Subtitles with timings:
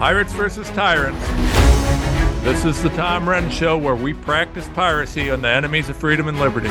[0.00, 1.22] Pirates versus Tyrants.
[2.42, 6.26] This is the Tom Renz Show where we practice piracy on the enemies of freedom
[6.26, 6.70] and liberty.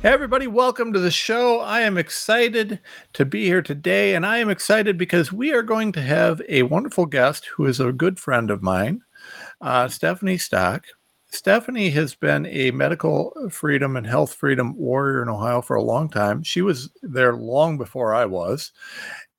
[0.00, 1.60] Hey everybody, welcome to the show.
[1.60, 2.80] I am excited
[3.12, 6.64] to be here today, and I am excited because we are going to have a
[6.64, 9.02] wonderful guest who is a good friend of mine,
[9.60, 10.84] uh, Stephanie Stock.
[11.32, 16.08] Stephanie has been a medical freedom and health freedom warrior in Ohio for a long
[16.08, 16.42] time.
[16.42, 18.72] She was there long before I was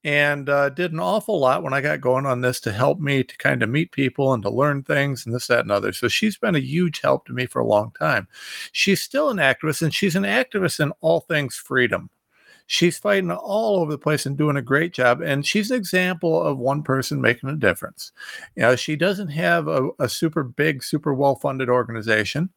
[0.04, 3.22] and uh, did an awful lot when I got going on this to help me
[3.22, 5.92] to kind of meet people and to learn things and this, that, and other.
[5.92, 8.26] So she's been a huge help to me for a long time.
[8.72, 12.10] She's still an activist and she's an activist in all things freedom
[12.66, 15.20] she's fighting all over the place and doing a great job.
[15.20, 18.12] And she's an example of one person making a difference.
[18.56, 22.50] You know, she doesn't have a, a super big, super well funded organization,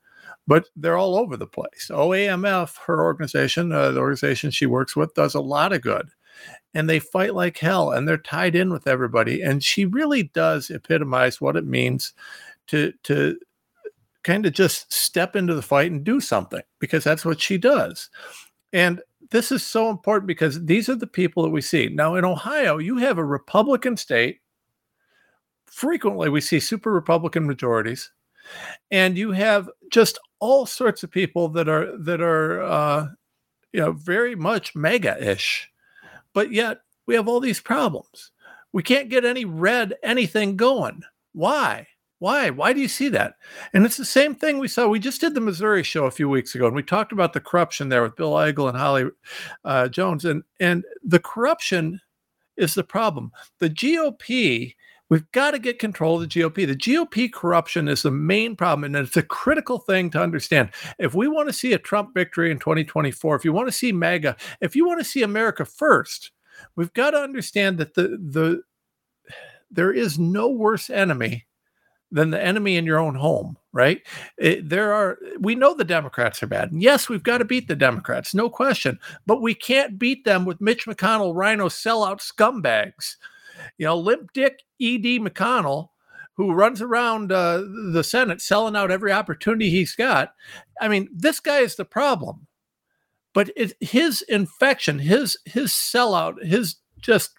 [0.47, 1.89] but they're all over the place.
[1.91, 6.09] OAMF, her organization, uh, the organization she works with, does a lot of good.
[6.73, 9.41] And they fight like hell and they're tied in with everybody.
[9.41, 12.13] And she really does epitomize what it means
[12.67, 13.37] to, to,
[14.25, 18.09] kind of just step into the fight and do something because that's what she does.
[18.73, 18.99] And
[19.31, 21.87] this is so important because these are the people that we see.
[21.87, 24.39] Now, in Ohio, you have a Republican state.
[25.65, 28.11] Frequently, we see super Republican majorities,
[28.91, 33.07] and you have just all sorts of people that are that are uh,
[33.73, 35.69] you know very much MAGA-ish,
[36.33, 38.31] but yet we have all these problems.
[38.71, 41.01] We can't get any red anything going.
[41.33, 41.87] Why?
[42.19, 42.49] Why?
[42.49, 43.35] Why do you see that?
[43.73, 44.87] And it's the same thing we saw.
[44.87, 47.41] We just did the Missouri show a few weeks ago, and we talked about the
[47.41, 49.05] corruption there with Bill Eigel and Holly
[49.65, 51.99] uh, Jones, and and the corruption
[52.57, 53.31] is the problem.
[53.59, 54.75] The GOP.
[55.07, 56.65] We've got to get control of the GOP.
[56.65, 60.71] The GOP corruption is the main problem, and it's a critical thing to understand.
[60.97, 63.91] If we want to see a Trump victory in 2024, if you want to see
[63.91, 66.31] MAGA, if you want to see America first,
[66.75, 68.61] we've got to understand that the the
[69.69, 71.45] there is no worse enemy
[72.11, 74.01] than the enemy in your own home, right?
[74.37, 76.71] It, there are, we know the Democrats are bad.
[76.71, 80.45] And yes, we've got to beat the Democrats, no question, but we can't beat them
[80.45, 83.15] with Mitch McConnell, RINO sellout scumbags.
[83.77, 85.19] You know, limp dick E.D.
[85.19, 85.89] McConnell,
[86.35, 90.33] who runs around uh, the Senate selling out every opportunity he's got.
[90.79, 92.47] I mean, this guy is the problem.
[93.33, 97.31] But it, his infection, his his sellout, his just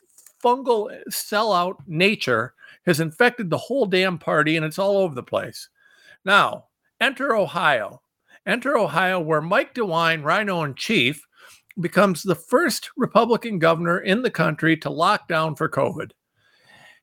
[0.45, 2.55] fungal sellout nature
[2.87, 5.69] has infected the whole damn party and it's all over the place.
[6.25, 6.67] Now,
[7.01, 8.01] enter Ohio.
[8.47, 11.27] Enter Ohio, where Mike DeWine, RINO in chief,
[11.81, 16.13] becomes the first Republican governor in the country to lock down for COVID.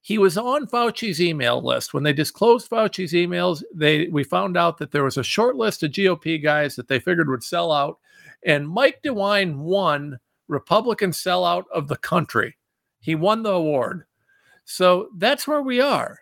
[0.01, 1.93] He was on Fauci's email list.
[1.93, 5.83] When they disclosed Fauci's emails, they we found out that there was a short list
[5.83, 7.99] of GOP guys that they figured would sell out.
[8.45, 12.57] And Mike DeWine won Republican sellout of the country.
[12.99, 14.05] He won the award.
[14.65, 16.19] So that's where we are.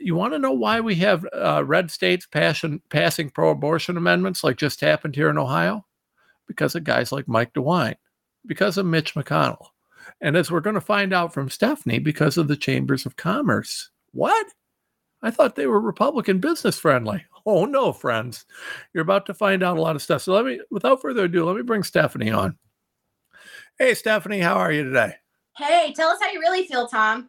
[0.00, 4.44] You want to know why we have uh, red states passion, passing pro abortion amendments
[4.44, 5.86] like just happened here in Ohio?
[6.46, 7.94] Because of guys like Mike DeWine,
[8.46, 9.68] because of Mitch McConnell.
[10.20, 13.90] And as we're going to find out from Stephanie, because of the chambers of commerce.
[14.12, 14.46] What?
[15.22, 17.24] I thought they were Republican business friendly.
[17.46, 18.44] Oh, no, friends.
[18.92, 20.22] You're about to find out a lot of stuff.
[20.22, 22.58] So let me, without further ado, let me bring Stephanie on.
[23.78, 25.14] Hey, Stephanie, how are you today?
[25.56, 27.28] Hey, tell us how you really feel, Tom.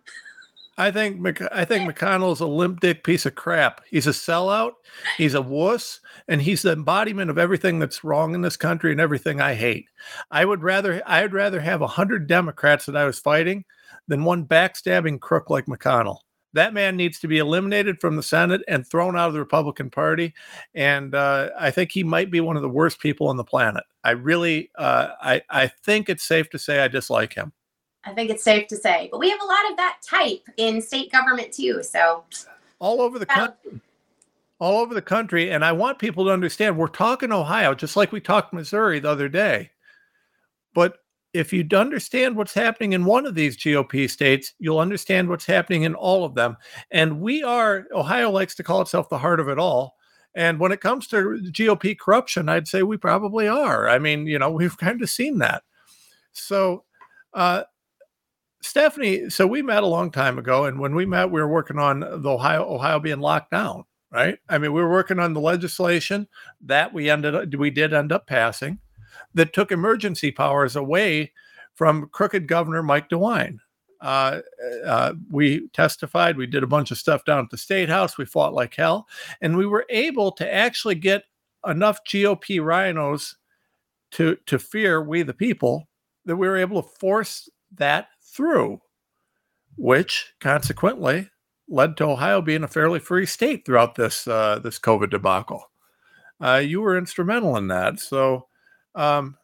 [0.78, 3.82] I think I think McConnell's a limp dick piece of crap.
[3.90, 4.74] He's a sellout.
[5.18, 9.00] He's a wuss, and he's the embodiment of everything that's wrong in this country and
[9.00, 9.86] everything I hate.
[10.32, 13.66] I would rather I would rather have hundred Democrats that I was fighting
[14.08, 16.20] than one backstabbing crook like McConnell.
[16.54, 19.90] That man needs to be eliminated from the Senate and thrown out of the Republican
[19.90, 20.34] Party.
[20.76, 23.84] And uh, I think he might be one of the worst people on the planet.
[24.04, 27.54] I really, uh, I I think it's safe to say I dislike him.
[28.06, 29.08] I think it's safe to say.
[29.12, 31.82] But we have a lot of that type in state government too.
[31.84, 32.24] So
[32.80, 33.80] all over the country.
[34.60, 35.52] All over the country.
[35.52, 39.10] And I want people to understand we're talking Ohio, just like we talked Missouri the
[39.10, 39.72] other day.
[40.74, 40.98] But
[41.34, 45.84] if you understand what's happening in one of these GOP states, you'll understand what's happening
[45.84, 46.58] in all of them.
[46.92, 49.96] And we are, Ohio likes to call itself the heart of it all.
[50.36, 53.88] And when it comes to GOP corruption, I'd say we probably are.
[53.88, 55.64] I mean, you know, we've kind of seen that.
[56.34, 56.84] So,
[57.34, 57.64] uh,
[58.64, 61.78] Stephanie, so we met a long time ago, and when we met, we were working
[61.78, 64.40] on the Ohio Ohio being locked down, right?
[64.48, 66.28] I mean, we were working on the legislation
[66.62, 68.80] that we ended up we did end up passing
[69.34, 71.34] that took emergency powers away
[71.74, 73.58] from crooked Governor Mike DeWine.
[74.00, 74.40] Uh,
[74.86, 78.26] uh, we testified, we did a bunch of stuff down at the state house, we
[78.26, 79.08] fought like hell,
[79.42, 81.24] and we were able to actually get
[81.68, 83.36] enough GOP RINOs
[84.12, 85.90] to to fear we the people
[86.26, 88.82] that we were able to force that through,
[89.78, 91.30] which consequently
[91.70, 95.70] led to Ohio being a fairly free state throughout this uh, this COVID debacle.
[96.42, 98.48] Uh, you were instrumental in that, so
[98.96, 99.38] um,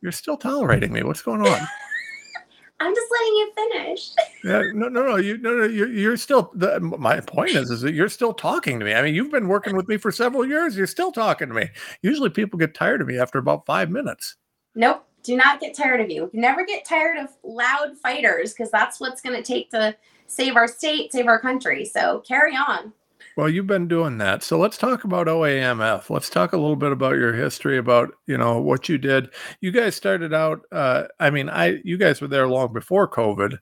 [0.00, 1.02] you're still tolerating me.
[1.02, 1.68] What's going on?
[2.80, 4.10] I'm just letting you finish.
[4.44, 5.16] yeah, no, no, no.
[5.16, 5.64] You, no, no.
[5.64, 6.50] You're, you're still.
[6.54, 8.94] The, my point is, is that you're still talking to me.
[8.94, 10.76] I mean, you've been working with me for several years.
[10.76, 11.70] You're still talking to me.
[12.02, 14.36] Usually, people get tired of me after about five minutes.
[14.74, 15.06] Nope.
[15.24, 16.30] Do not get tired of you.
[16.32, 20.68] Never get tired of loud fighters because that's what's going to take to save our
[20.68, 21.84] state, save our country.
[21.84, 22.92] So carry on.
[23.36, 24.44] Well, you've been doing that.
[24.44, 26.08] So let's talk about OAMF.
[26.08, 29.30] Let's talk a little bit about your history, about you know what you did.
[29.60, 30.60] You guys started out.
[30.70, 33.58] Uh, I mean, I you guys were there long before COVID,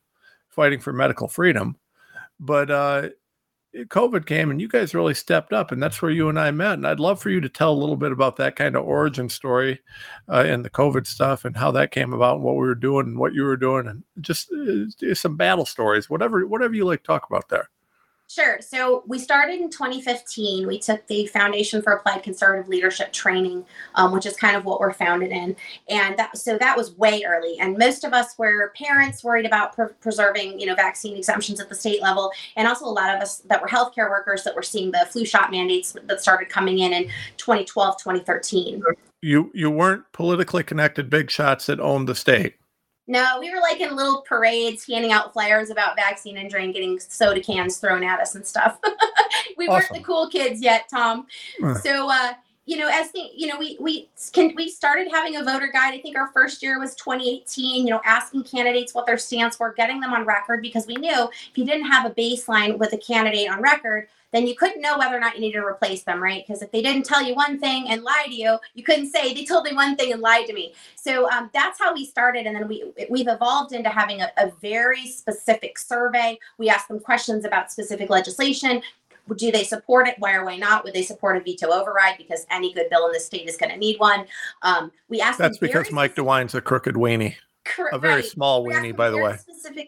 [0.49, 1.77] fighting for medical freedom,
[2.39, 3.09] but uh,
[3.75, 6.75] COVID came and you guys really stepped up, and that's where you and I met.
[6.75, 9.29] And I'd love for you to tell a little bit about that kind of origin
[9.29, 9.81] story
[10.29, 13.07] uh, and the COVID stuff and how that came about, and what we were doing,
[13.07, 17.03] and what you were doing, and just uh, some battle stories, whatever, whatever you like
[17.03, 17.71] talk about there.
[18.33, 18.61] Sure.
[18.63, 20.67] So we started in 2015.
[20.67, 23.63] We took the Foundation for Applied Conservative Leadership Training,
[23.95, 25.55] um, which is kind of what we're founded in,
[25.91, 27.59] and that so that was way early.
[27.61, 31.69] And most of us were parents worried about pre- preserving, you know, vaccine exemptions at
[31.69, 34.63] the state level, and also a lot of us that were healthcare workers that were
[34.63, 38.83] seeing the flu shot mandates that started coming in in 2012, 2013.
[39.21, 42.55] You you weren't politically connected big shots that owned the state.
[43.09, 47.01] No, we were like in little parades handing out flyers about vaccine injury and getting
[47.01, 48.79] soda cans thrown at us and stuff.
[49.57, 49.75] we awesome.
[49.75, 51.27] weren't the cool kids yet, Tom.
[51.63, 51.75] Uh.
[51.75, 52.35] So uh
[52.65, 55.95] you know, as the, you know, we we can we started having a voter guide.
[55.95, 57.85] I think our first year was 2018.
[57.85, 61.29] You know, asking candidates what their stance were, getting them on record because we knew
[61.51, 64.99] if you didn't have a baseline with a candidate on record, then you couldn't know
[64.99, 66.45] whether or not you needed to replace them, right?
[66.47, 69.35] Because if they didn't tell you one thing and lie to you, you couldn't say
[69.35, 70.75] they told me one thing and lied to me.
[70.97, 74.51] So um, that's how we started, and then we we've evolved into having a, a
[74.61, 76.39] very specific survey.
[76.59, 78.83] We ask them questions about specific legislation,
[79.37, 80.17] do they support it?
[80.19, 80.85] Why or why not?
[80.85, 82.19] Would they support a veto override?
[82.19, 84.27] Because any good bill in the state is going to need one.
[84.63, 85.39] Um, we asked.
[85.39, 85.49] Them.
[85.49, 87.35] That's because Mike DeWine's a crooked weenie.
[87.65, 88.25] Cor- a very right.
[88.25, 89.37] small weenie, by the way.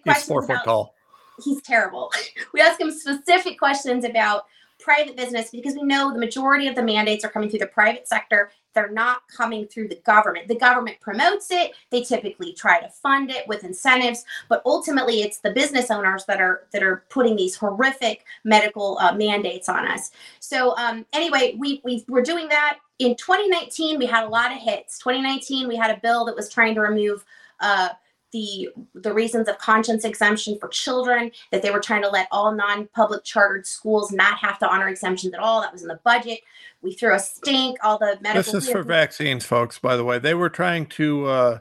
[0.04, 0.94] He's four foot tall.
[1.42, 2.12] He's terrible.
[2.52, 4.44] we ask him specific questions about
[4.80, 8.06] private business because we know the majority of the mandates are coming through the private
[8.06, 10.48] sector they're not coming through the government.
[10.48, 11.72] The government promotes it.
[11.90, 16.40] They typically try to fund it with incentives, but ultimately it's the business owners that
[16.40, 20.10] are that are putting these horrific medical uh, mandates on us.
[20.40, 23.98] So um, anyway, we we were doing that in 2019.
[23.98, 24.98] We had a lot of hits.
[24.98, 27.24] 2019, we had a bill that was trying to remove.
[27.60, 27.90] Uh,
[28.34, 32.52] the the reasons of conscience exemption for children that they were trying to let all
[32.52, 36.40] non-public chartered schools not have to honor exemptions at all that was in the budget
[36.82, 40.18] we threw a stink all the medical this is for vaccines folks by the way
[40.18, 41.58] they were trying to uh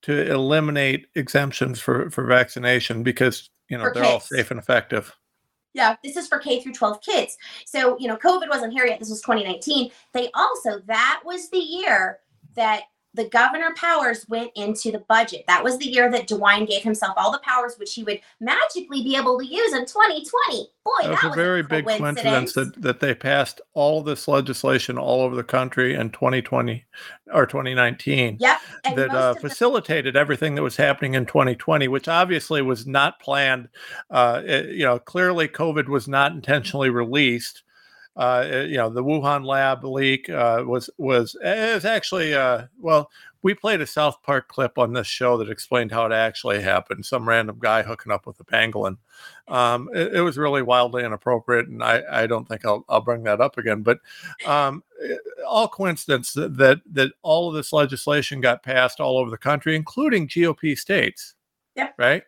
[0.00, 4.12] to eliminate exemptions for for vaccination because you know for they're kids.
[4.12, 5.14] all safe and effective
[5.74, 7.36] yeah, this is for K through 12 kids.
[7.66, 8.98] So, you know, COVID wasn't here yet.
[8.98, 9.90] This was 2019.
[10.14, 12.20] They also, that was the year
[12.54, 12.84] that
[13.16, 15.44] the governor powers went into the budget.
[15.48, 19.02] That was the year that DeWine gave himself all the powers, which he would magically
[19.02, 20.68] be able to use in 2020.
[20.84, 24.98] Boy, that, that was, a very big coincidence that, that they passed all this legislation
[24.98, 26.84] all over the country in 2020
[27.32, 28.36] or 2019.
[28.38, 28.60] Yep.
[28.94, 33.68] that uh, facilitated the- everything that was happening in 2020, which obviously was not planned.
[34.10, 37.62] Uh, it, you know, clearly COVID was not intentionally released
[38.16, 43.10] uh, eh, you know, the Wuhan lab leak uh, was was is actually uh, well,
[43.42, 47.04] we played a South Park clip on this show that explained how it actually happened.
[47.04, 48.96] Some random guy hooking up with a pangolin.
[49.48, 53.22] Um, it, it, was really wildly inappropriate, and I, I don't think I'll, I'll bring
[53.24, 53.82] that up again.
[53.82, 54.00] But
[54.46, 59.18] um, it, eh, all coincidence that, that that all of this legislation got passed all
[59.18, 61.34] over the country, including GOP states.
[61.76, 61.94] Yep.
[61.98, 62.22] Right.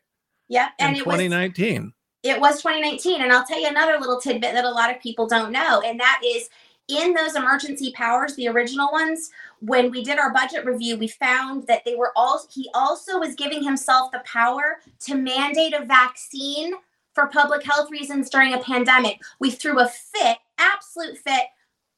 [0.49, 0.69] Yeah.
[0.79, 4.95] In 2019 it was 2019 and i'll tell you another little tidbit that a lot
[4.95, 6.49] of people don't know and that is
[6.89, 11.67] in those emergency powers the original ones when we did our budget review we found
[11.67, 16.73] that they were all he also was giving himself the power to mandate a vaccine
[17.19, 19.19] for public health reasons during a pandemic.
[19.41, 21.47] We threw a fit absolute fit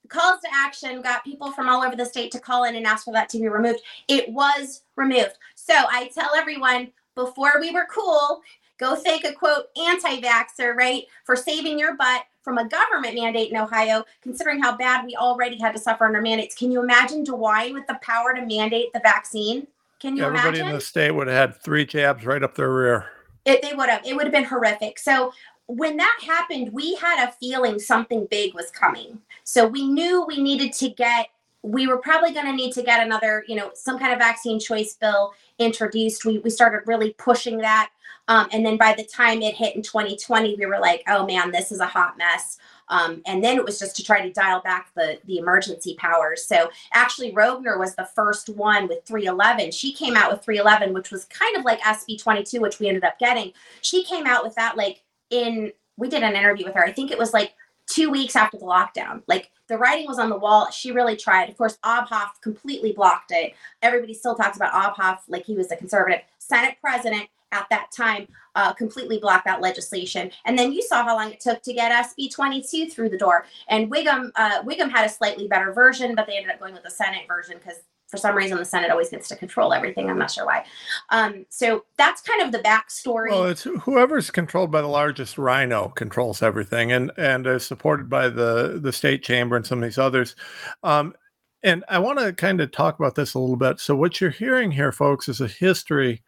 [0.09, 3.05] calls to action got people from all over the state to call in and ask
[3.05, 3.81] for that to be removed.
[4.09, 5.37] It was removed.
[5.57, 8.41] So i tell everyone before we were cool
[8.81, 13.51] Go thank a quote anti vaxxer, right, for saving your butt from a government mandate
[13.51, 16.55] in Ohio, considering how bad we already had to suffer under mandates.
[16.55, 19.67] Can you imagine DeWine with the power to mandate the vaccine?
[20.01, 20.69] Can you Everybody imagine?
[20.69, 23.07] in the state would have had three jabs right up their rear.
[23.45, 24.01] It, they would have.
[24.07, 24.99] It would have been horrific.
[24.99, 25.35] So
[25.67, 29.21] when that happened, we had a feeling something big was coming.
[29.45, 31.29] So we knew we needed to get
[31.63, 34.59] we were probably going to need to get another, you know, some kind of vaccine
[34.59, 36.25] choice bill introduced.
[36.25, 37.91] We, we started really pushing that.
[38.31, 41.51] Um, and then by the time it hit in 2020, we were like, oh man,
[41.51, 42.59] this is a hot mess.
[42.87, 46.45] Um, and then it was just to try to dial back the, the emergency powers.
[46.45, 49.73] So actually, Roegner was the first one with 311.
[49.73, 53.03] She came out with 311, which was kind of like SB 22, which we ended
[53.03, 53.53] up getting.
[53.81, 56.85] She came out with that like in, we did an interview with her.
[56.85, 57.55] I think it was like
[57.87, 59.23] two weeks after the lockdown.
[59.27, 60.71] Like the writing was on the wall.
[60.71, 61.49] She really tried.
[61.49, 63.55] Of course, Obhof completely blocked it.
[63.83, 68.27] Everybody still talks about Obhof like he was a conservative Senate president at that time
[68.55, 70.31] uh, completely blocked that legislation.
[70.45, 73.47] And then you saw how long it took to get SB 22 through the door.
[73.69, 76.83] And Wiggam, uh, Wiggam had a slightly better version, but they ended up going with
[76.83, 77.81] the Senate version because
[78.11, 80.11] for some reason the Senate always gets to control everything.
[80.11, 80.65] I'm not sure why.
[81.11, 83.31] Um, so that's kind of the backstory.
[83.31, 88.29] Well, it's whoever's controlled by the largest RINO controls everything, and and is supported by
[88.29, 90.35] the the state chamber and some of these others.
[90.83, 91.15] Um,
[91.63, 93.81] and I want to kind of talk about this a little bit.
[93.81, 96.23] So what you're hearing here, folks, is a history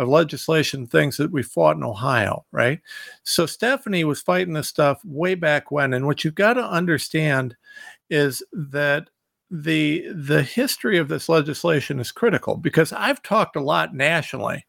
[0.00, 2.80] of legislation, things that we fought in Ohio, right?
[3.22, 7.56] So Stephanie was fighting this stuff way back when, and what you've got to understand
[8.08, 9.08] is that
[9.50, 14.64] the the history of this legislation is critical because I've talked a lot nationally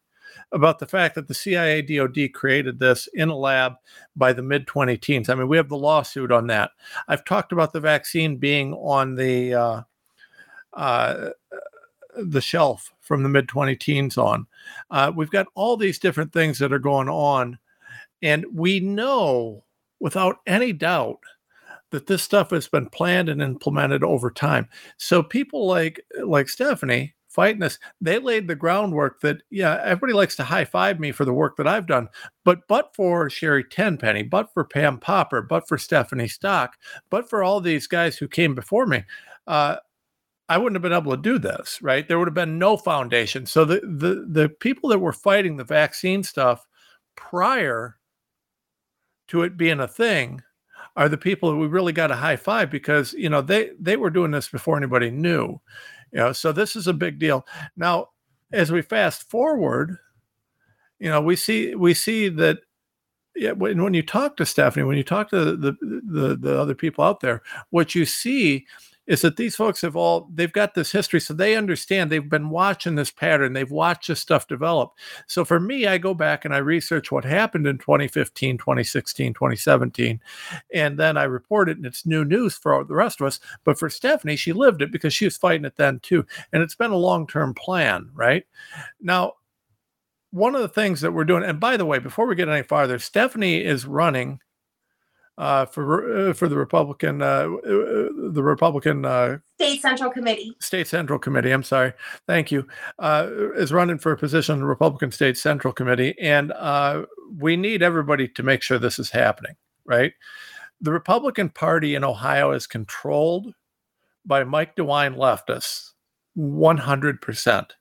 [0.50, 3.74] about the fact that the CIA DOD created this in a lab
[4.16, 5.28] by the mid 20 teens.
[5.28, 6.72] I mean, we have the lawsuit on that.
[7.08, 9.82] I've talked about the vaccine being on the uh,
[10.74, 11.30] uh,
[12.16, 14.46] the shelf from the mid 20 teens on.
[14.90, 17.58] Uh, we've got all these different things that are going on,
[18.22, 19.64] and we know
[20.00, 21.18] without any doubt
[21.90, 24.68] that this stuff has been planned and implemented over time.
[24.96, 30.36] So people like like Stephanie fighting this, they laid the groundwork that yeah, everybody likes
[30.36, 32.08] to high five me for the work that I've done,
[32.44, 36.76] but but for Sherry Tenpenny, but for Pam Popper, but for Stephanie Stock,
[37.10, 39.04] but for all these guys who came before me.
[39.46, 39.76] Uh,
[40.52, 42.06] I wouldn't have been able to do this, right?
[42.06, 43.46] There would have been no foundation.
[43.46, 46.66] So the the the people that were fighting the vaccine stuff
[47.16, 47.96] prior
[49.28, 50.42] to it being a thing
[50.94, 53.96] are the people that we really got a high five because you know they they
[53.96, 55.58] were doing this before anybody knew
[56.12, 58.08] you know so this is a big deal now
[58.52, 59.96] as we fast forward
[60.98, 62.58] you know we see we see that
[63.34, 66.74] yeah, when, when you talk to Stephanie, when you talk to the, the the other
[66.74, 68.66] people out there, what you see
[69.06, 72.50] is that these folks have all they've got this history so they understand they've been
[72.50, 74.92] watching this pattern they've watched this stuff develop.
[75.26, 80.20] So for me i go back and i research what happened in 2015 2016 2017
[80.72, 83.40] and then i report it and it's new news for the rest of us.
[83.64, 86.76] But for stephanie she lived it because she was fighting it then too and it's
[86.76, 88.44] been a long-term plan right?
[89.00, 89.34] Now
[90.30, 92.62] one of the things that we're doing and by the way before we get any
[92.62, 94.40] farther stephanie is running
[95.38, 100.54] uh, for uh, for the Republican uh, uh the Republican uh, State Central Committee.
[100.60, 101.50] State Central Committee.
[101.50, 101.92] I'm sorry.
[102.26, 102.66] Thank you.
[102.98, 106.52] Uh, is running for a position in the Republican State Central Committee, and
[107.38, 109.56] we need everybody to make sure this is happening.
[109.84, 110.12] Right.
[110.80, 113.54] The Republican Party in Ohio is controlled
[114.26, 115.92] by Mike DeWine leftists,
[116.34, 117.74] 100 percent.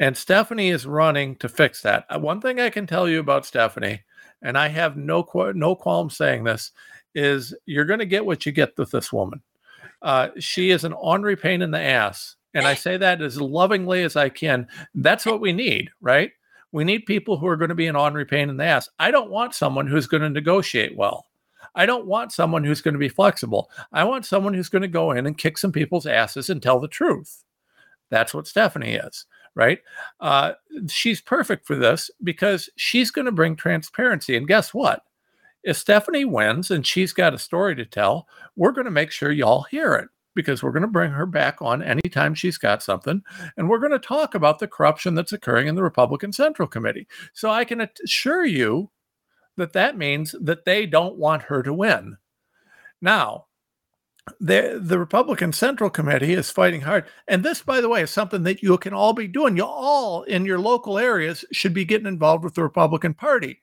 [0.00, 2.04] And Stephanie is running to fix that.
[2.20, 4.02] One thing I can tell you about Stephanie
[4.42, 6.72] and I have no no qualm saying this,
[7.14, 9.42] is you're going to get what you get with this woman.
[10.02, 14.02] Uh, she is an ornery pain in the ass, and I say that as lovingly
[14.02, 14.66] as I can.
[14.94, 16.32] That's what we need, right?
[16.72, 18.88] We need people who are going to be an ornery pain in the ass.
[18.98, 21.26] I don't want someone who's going to negotiate well.
[21.74, 23.70] I don't want someone who's going to be flexible.
[23.92, 26.78] I want someone who's going to go in and kick some people's asses and tell
[26.80, 27.44] the truth.
[28.10, 29.80] That's what Stephanie is right?
[30.20, 30.52] Uh,
[30.88, 34.36] she's perfect for this because she's going to bring transparency.
[34.36, 35.02] And guess what?
[35.62, 39.32] If Stephanie wins and she's got a story to tell, we're going to make sure
[39.32, 43.22] y'all hear it because we're going to bring her back on anytime she's got something.
[43.56, 47.06] And we're going to talk about the corruption that's occurring in the Republican Central Committee.
[47.32, 48.90] So I can assure you
[49.56, 52.16] that that means that they don't want her to win.
[53.00, 53.46] Now,
[54.40, 57.04] the the Republican Central Committee is fighting hard.
[57.28, 59.56] And this, by the way, is something that you can all be doing.
[59.56, 63.60] You all in your local areas should be getting involved with the Republican Party.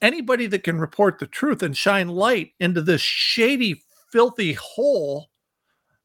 [0.00, 5.28] Anybody that can report the truth and shine light into this shady, filthy hole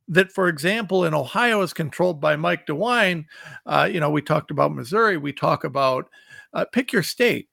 [0.08, 3.26] that, for example, in Ohio is controlled by Mike DeWine.
[3.66, 5.18] Uh, you know, we talked about Missouri.
[5.18, 6.10] We talk about
[6.54, 7.50] uh, pick your state.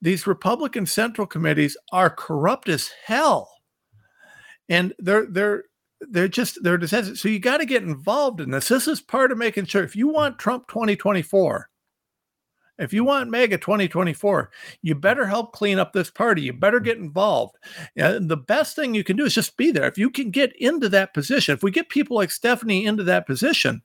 [0.00, 3.57] These Republican Central Committees are corrupt as hell
[4.68, 5.64] and they're they're
[6.00, 7.18] they're just they're defensive.
[7.18, 8.68] So you got to get involved in this.
[8.68, 11.68] This is part of making sure if you want Trump 2024,
[12.78, 14.50] If you want MAGA 2024,
[14.82, 16.42] you better help clean up this party.
[16.42, 17.56] You better get involved.
[17.96, 19.88] And the best thing you can do is just be there.
[19.88, 23.26] If you can get into that position, if we get people like Stephanie into that
[23.26, 23.82] position,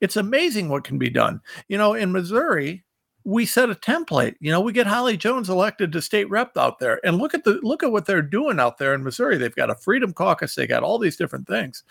[0.00, 1.40] it's amazing what can be done.
[1.68, 2.84] You know, in Missouri,
[3.26, 4.36] we set a template.
[4.38, 7.42] You know, we get Holly Jones elected to state rep out there, and look at
[7.42, 9.36] the look at what they're doing out there in Missouri.
[9.36, 10.54] They've got a Freedom Caucus.
[10.54, 11.82] They got all these different things.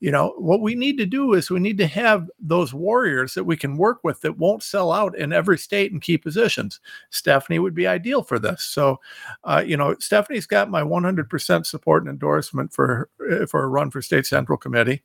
[0.00, 3.44] You know, what we need to do is we need to have those warriors that
[3.44, 6.80] we can work with that won't sell out in every state and key positions.
[7.10, 8.64] Stephanie would be ideal for this.
[8.64, 8.98] So,
[9.44, 13.10] uh, you know, Stephanie's got my 100% support and endorsement for
[13.46, 15.02] for a run for state central committee.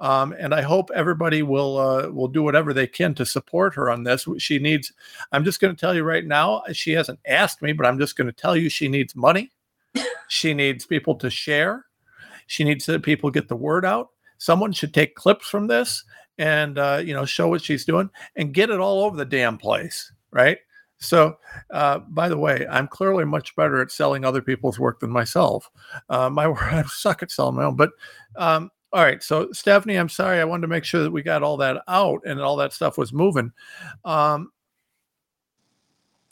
[0.00, 3.90] Um, and I hope everybody will uh, will do whatever they can to support her
[3.90, 4.26] on this.
[4.38, 4.92] She needs.
[5.32, 6.62] I'm just going to tell you right now.
[6.72, 9.50] She hasn't asked me, but I'm just going to tell you she needs money.
[10.28, 11.86] she needs people to share.
[12.46, 14.10] She needs that people get the word out.
[14.38, 16.04] Someone should take clips from this
[16.38, 19.58] and uh, you know show what she's doing and get it all over the damn
[19.58, 20.58] place, right?
[21.00, 21.38] So,
[21.70, 25.70] uh, by the way, I'm clearly much better at selling other people's work than myself.
[26.08, 27.90] Uh, my I suck at selling my own, but
[28.36, 29.22] um, all right.
[29.22, 30.40] So, Stephanie, I'm sorry.
[30.40, 32.96] I wanted to make sure that we got all that out and all that stuff
[32.96, 33.52] was moving.
[34.04, 34.50] Um,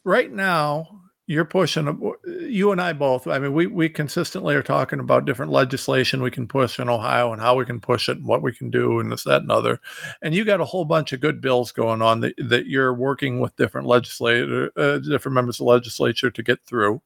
[0.04, 3.26] right now, you're pushing, you and I both.
[3.26, 7.32] I mean, we, we consistently are talking about different legislation we can push in Ohio
[7.32, 9.50] and how we can push it and what we can do and this, that, and
[9.50, 9.80] other.
[10.22, 13.40] And you got a whole bunch of good bills going on that, that you're working
[13.40, 17.02] with different legislator, uh, different members of the legislature to get through.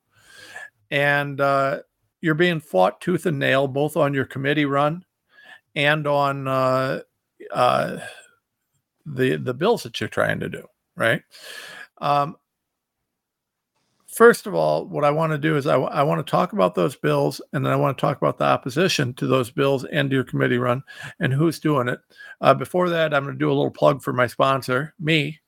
[0.90, 1.80] And uh,
[2.20, 5.02] you're being fought tooth and nail, both on your committee run
[5.74, 7.00] and on uh,
[7.52, 7.98] uh,
[9.06, 11.22] the the bills that you're trying to do, right?
[11.98, 12.36] Um,
[14.06, 16.74] first of all, what I want to do is I, I want to talk about
[16.74, 20.10] those bills, and then I want to talk about the opposition to those bills and
[20.10, 20.82] your committee run
[21.20, 22.00] and who's doing it.
[22.40, 25.40] Uh, before that, I'm going to do a little plug for my sponsor, me.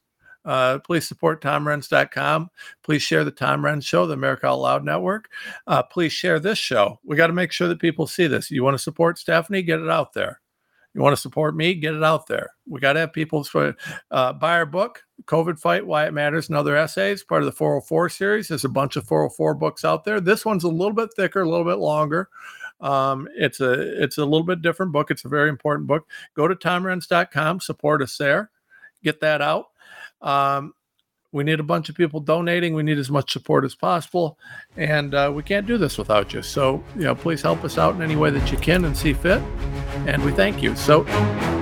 [0.44, 2.50] Uh, please support TomRenz.com.
[2.82, 5.30] Please share the Tom Renz Show, the America Out Loud Network.
[5.66, 6.98] Uh, please share this show.
[7.04, 8.50] We got to make sure that people see this.
[8.50, 9.62] You want to support Stephanie?
[9.62, 10.40] Get it out there.
[10.94, 11.74] You want to support me?
[11.74, 12.50] Get it out there.
[12.68, 13.46] We got to have people
[14.10, 17.52] uh, buy our book, COVID Fight, Why It Matters, and Other Essays, part of the
[17.52, 18.48] 404 series.
[18.48, 20.20] There's a bunch of 404 books out there.
[20.20, 22.28] This one's a little bit thicker, a little bit longer.
[22.82, 25.10] Um, it's a it's a little bit different book.
[25.10, 26.08] It's a very important book.
[26.34, 28.50] Go to tomrenz.com, support us there,
[29.04, 29.66] get that out.
[30.22, 30.74] Um,
[31.32, 32.74] we need a bunch of people donating.
[32.74, 34.38] We need as much support as possible,
[34.76, 36.42] and uh, we can't do this without you.
[36.42, 39.14] So, you know, please help us out in any way that you can and see
[39.14, 39.40] fit.
[40.06, 40.76] And we thank you.
[40.76, 41.61] So.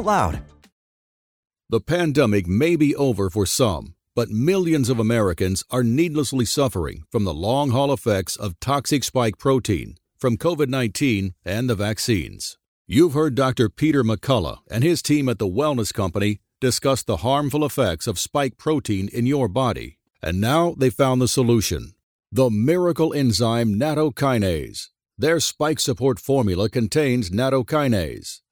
[0.00, 0.42] loud.
[1.70, 7.24] The pandemic may be over for some, but millions of Americans are needlessly suffering from
[7.24, 12.56] the long haul effects of toxic spike protein from COVID 19 and the vaccines.
[12.86, 13.68] You've heard Dr.
[13.68, 18.56] Peter McCullough and his team at the Wellness Company discuss the harmful effects of spike
[18.56, 21.92] protein in your body, and now they found the solution
[22.32, 24.88] the miracle enzyme nattokinase.
[25.16, 28.40] Their spike support formula contains nattokinase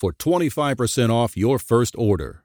[0.00, 2.42] for 25% off your first order.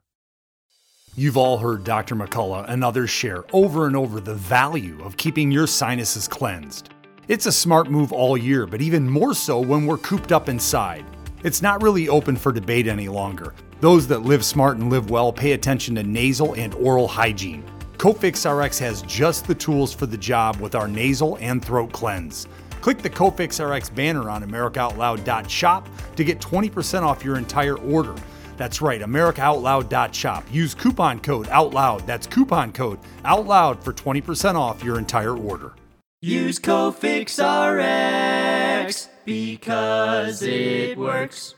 [1.16, 2.14] You've all heard Dr.
[2.14, 6.90] McCullough and others share over and over the value of keeping your sinuses cleansed.
[7.30, 11.06] It's a smart move all year, but even more so when we're cooped up inside.
[11.46, 13.54] It's not really open for debate any longer.
[13.80, 17.64] Those that live smart and live well pay attention to nasal and oral hygiene.
[17.98, 22.48] Cofix RX has just the tools for the job with our nasal and throat cleanse.
[22.86, 28.14] Click the Cofix RX banner on AmericaOutloud.shop to get 20% off your entire order.
[28.58, 30.44] That's right, AmericaOutloud.shop.
[30.52, 32.06] Use coupon code OUTLOUD.
[32.06, 35.74] That's coupon code OUTLOUD for 20% off your entire order.
[36.22, 41.56] Use Cofix RX because it works.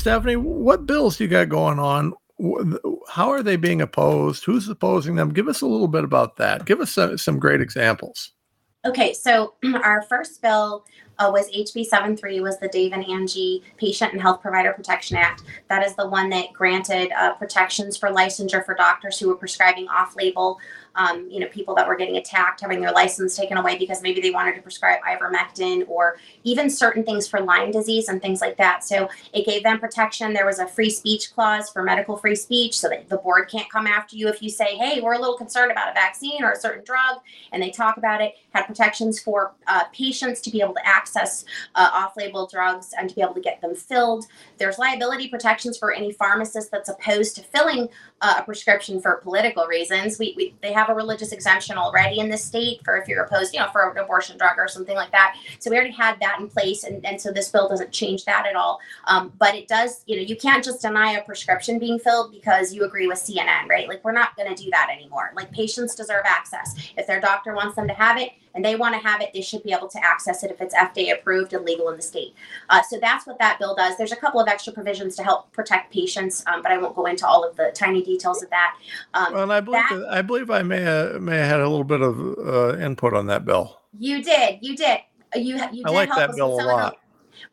[0.00, 2.14] Stephanie, what bills you got going on?
[3.10, 4.44] How are they being opposed?
[4.44, 5.28] Who's opposing them?
[5.28, 6.64] Give us a little bit about that.
[6.64, 8.32] Give us some, some great examples.
[8.86, 10.86] Okay, so our first bill
[11.18, 15.42] uh, was HB 73 was the Dave and Angie Patient and Health Provider Protection Act.
[15.68, 19.86] That is the one that granted uh, protections for licensure for doctors who were prescribing
[19.88, 20.58] off-label
[20.96, 24.20] um, you know, people that were getting attacked, having their license taken away because maybe
[24.20, 28.56] they wanted to prescribe ivermectin or even certain things for Lyme disease and things like
[28.56, 28.84] that.
[28.84, 30.32] So it gave them protection.
[30.32, 33.70] There was a free speech clause for medical free speech so that the board can't
[33.70, 36.52] come after you if you say, hey, we're a little concerned about a vaccine or
[36.52, 37.18] a certain drug,
[37.52, 38.34] and they talk about it.
[38.52, 43.08] Had protections for uh, patients to be able to access uh, off label drugs and
[43.08, 44.26] to be able to get them filled.
[44.58, 47.88] There's liability protections for any pharmacist that's opposed to filling
[48.20, 50.18] uh, a prescription for political reasons.
[50.18, 53.54] We, we they have a religious exemption already in the state for if you're opposed,
[53.54, 55.36] you know, for an abortion drug or something like that.
[55.58, 58.46] So we already had that in place, and, and so this bill doesn't change that
[58.46, 58.80] at all.
[59.06, 62.74] Um, but it does, you know, you can't just deny a prescription being filled because
[62.74, 63.88] you agree with CNN, right?
[63.88, 65.32] Like we're not going to do that anymore.
[65.34, 66.74] Like patients deserve access.
[66.96, 69.40] If their doctor wants them to have it, and they want to have it, they
[69.40, 72.34] should be able to access it if it's FDA approved and legal in the state.
[72.68, 73.96] Uh, so that's what that bill does.
[73.96, 77.06] There's a couple of extra provisions to help protect patients, um, but I won't go
[77.06, 78.76] into all of the tiny details of that.
[79.14, 81.68] Um, well, and I believe that, I believe I may have, may have had a
[81.68, 83.78] little bit of uh, input on that bill.
[83.98, 85.00] You did, you did.
[85.34, 86.99] You, you did I like that bill a lot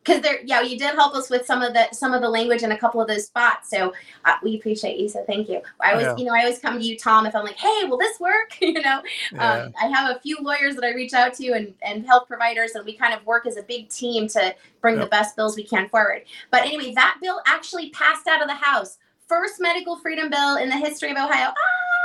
[0.08, 2.62] because there yeah you did help us with some of the some of the language
[2.62, 3.92] in a couple of those spots so
[4.24, 6.16] uh, we appreciate you so thank you i always yeah.
[6.16, 8.56] you know i always come to you tom if i'm like hey will this work
[8.60, 9.52] you know yeah.
[9.52, 12.72] um, i have a few lawyers that i reach out to and and health providers
[12.74, 15.04] and we kind of work as a big team to bring yep.
[15.04, 18.54] the best bills we can forward but anyway that bill actually passed out of the
[18.54, 21.97] house first medical freedom bill in the history of ohio ah!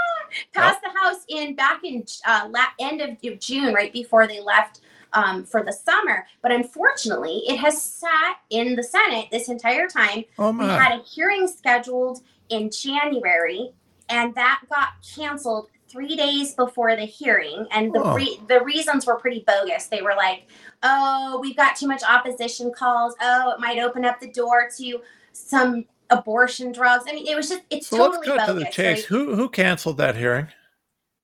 [0.53, 0.93] Passed yep.
[0.93, 4.81] the house in back in uh, la- end of june right before they left
[5.13, 6.25] um, for the summer.
[6.41, 10.25] But unfortunately, it has sat in the Senate this entire time.
[10.37, 10.65] Oh my.
[10.65, 13.71] We had a hearing scheduled in January,
[14.09, 17.67] and that got canceled three days before the hearing.
[17.71, 18.15] And the oh.
[18.15, 19.87] re- the reasons were pretty bogus.
[19.87, 20.47] They were like,
[20.81, 23.15] "Oh, we've got too much opposition calls.
[23.21, 25.85] Oh, it might open up the door to some."
[26.17, 27.05] Abortion drugs.
[27.07, 28.97] I mean, it was just it's so totally let's cut bogus, to the chase.
[28.99, 29.05] Right?
[29.05, 30.47] Who who canceled that hearing?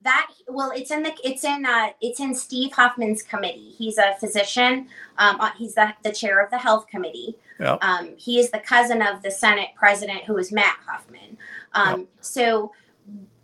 [0.02, 4.16] that well it's in the it's in uh it's in steve huffman's committee he's a
[4.20, 7.84] physician um uh, he's the, the chair of the health committee yep.
[7.84, 11.38] um he is the cousin of the senate president who is matt huffman
[11.74, 12.08] um yep.
[12.22, 12.72] so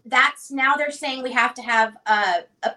[0.05, 2.71] that's now they're saying we have to have uh, a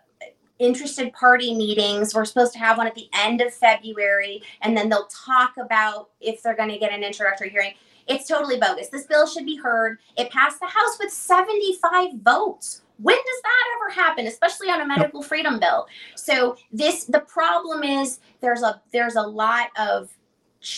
[0.58, 4.88] interested party meetings we're supposed to have one at the end of february and then
[4.88, 7.74] they'll talk about if they're going to get an introductory hearing
[8.08, 12.82] it's totally bogus this bill should be heard it passed the house with 75 votes
[13.00, 15.86] when does that ever happen, especially on a medical freedom bill?
[16.16, 20.10] So this the problem is there's a there's a lot of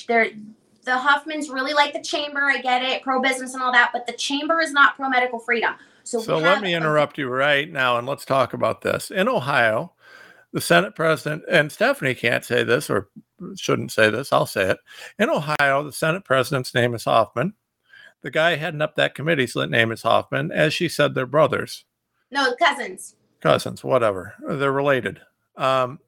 [0.06, 0.30] there
[0.82, 2.40] the Huffmans really like the chamber.
[2.42, 5.38] I get it, pro business and all that, but the chamber is not pro medical
[5.38, 5.74] freedom.
[6.04, 9.10] So, so let me interrupt you right now and let's talk about this.
[9.10, 9.92] In Ohio,
[10.52, 13.08] the Senate president, and Stephanie can't say this or
[13.56, 14.78] shouldn't say this, I'll say it.
[15.18, 17.54] In Ohio, the Senate president's name is Hoffman.
[18.22, 20.52] The guy heading up that committee's name is Hoffman.
[20.52, 21.84] As she said, they're brothers.
[22.30, 23.16] No, cousins.
[23.40, 24.34] Cousins, whatever.
[24.46, 25.20] They're related.
[25.56, 25.98] Um,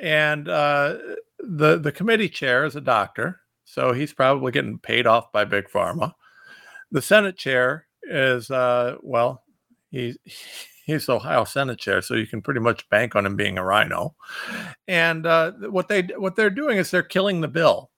[0.00, 0.98] and uh,
[1.38, 5.68] the the committee chair is a doctor, so he's probably getting paid off by big
[5.68, 6.12] pharma.
[6.90, 9.42] The Senate chair is uh, well,
[9.90, 10.18] he's
[10.86, 14.14] he's Ohio Senate chair, so you can pretty much bank on him being a RINO.
[14.88, 17.90] And uh, what they what they're doing is they're killing the bill.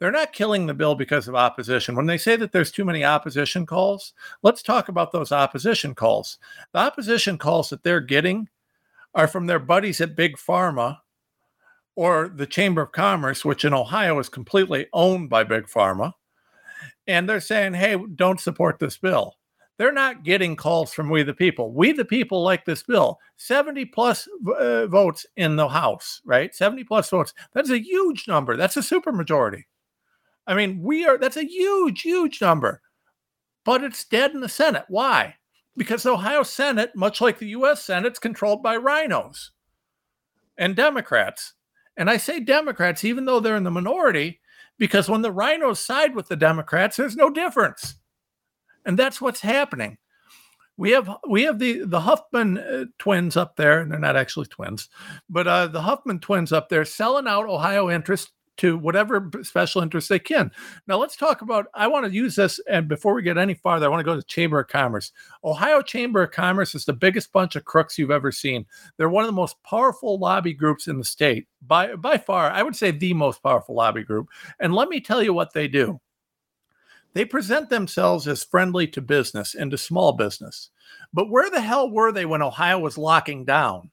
[0.00, 1.94] They're not killing the bill because of opposition.
[1.94, 6.38] When they say that there's too many opposition calls, let's talk about those opposition calls.
[6.72, 8.48] The opposition calls that they're getting
[9.14, 10.98] are from their buddies at Big Pharma
[11.94, 16.12] or the Chamber of Commerce, which in Ohio is completely owned by Big Pharma.
[17.06, 19.37] And they're saying, hey, don't support this bill.
[19.78, 21.72] They're not getting calls from we the people.
[21.72, 23.20] We the people like this bill.
[23.36, 26.52] 70 plus uh, votes in the House, right?
[26.52, 27.32] 70 plus votes.
[27.54, 28.56] That's a huge number.
[28.56, 29.62] That's a supermajority.
[30.48, 32.82] I mean, we are, that's a huge, huge number.
[33.64, 34.84] But it's dead in the Senate.
[34.88, 35.36] Why?
[35.76, 39.50] Because the Ohio Senate, much like the US Senate, is controlled by RINOs
[40.56, 41.54] and Democrats.
[41.96, 44.40] And I say Democrats, even though they're in the minority,
[44.76, 47.97] because when the RINOs side with the Democrats, there's no difference
[48.84, 49.98] and that's what's happening.
[50.76, 54.46] We have we have the the Huffman uh, twins up there, and they're not actually
[54.46, 54.88] twins,
[55.28, 60.08] but uh, the Huffman twins up there selling out Ohio interest to whatever special interest
[60.08, 60.50] they can.
[60.86, 61.66] Now let's talk about.
[61.74, 64.12] I want to use this, and before we get any farther, I want to go
[64.12, 65.12] to the Chamber of Commerce.
[65.42, 68.66] Ohio Chamber of Commerce is the biggest bunch of crooks you've ever seen.
[68.96, 72.50] They're one of the most powerful lobby groups in the state by by far.
[72.50, 74.28] I would say the most powerful lobby group.
[74.60, 76.00] And let me tell you what they do
[77.14, 80.70] They present themselves as friendly to business and to small business.
[81.12, 83.90] But where the hell were they when Ohio was locking down?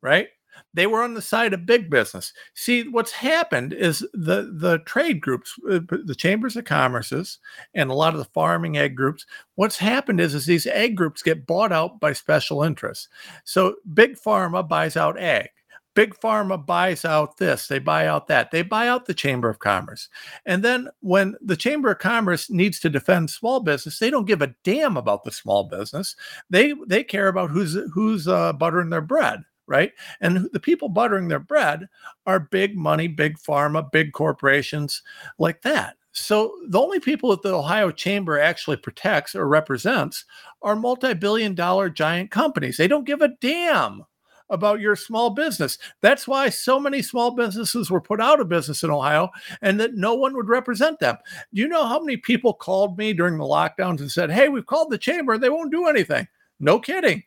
[0.00, 0.28] Right?
[0.72, 2.32] They were on the side of big business.
[2.54, 7.38] See, what's happened is the the trade groups, uh, the chambers of commerces,
[7.74, 9.26] and a lot of the farming ag groups.
[9.56, 13.08] What's happened is, is these ag groups get bought out by special interests.
[13.44, 15.48] So big pharma buys out ag.
[15.94, 19.58] Big pharma buys out this, they buy out that, they buy out the Chamber of
[19.58, 20.08] Commerce.
[20.44, 24.42] And then when the Chamber of Commerce needs to defend small business, they don't give
[24.42, 26.16] a damn about the small business.
[26.50, 29.92] They they care about who's who's uh, buttering their bread right?
[30.20, 31.88] And the people buttering their bread
[32.26, 35.02] are big money, big pharma, big corporations
[35.38, 35.96] like that.
[36.12, 40.24] So the only people that the Ohio Chamber actually protects or represents
[40.62, 42.76] are multi-billion dollar giant companies.
[42.76, 44.04] They don't give a damn
[44.50, 45.78] about your small business.
[46.00, 49.30] That's why so many small businesses were put out of business in Ohio
[49.62, 51.16] and that no one would represent them.
[51.52, 54.66] Do you know how many people called me during the lockdowns and said, Hey, we've
[54.66, 56.28] called the chamber they won't do anything?
[56.60, 57.22] No kidding.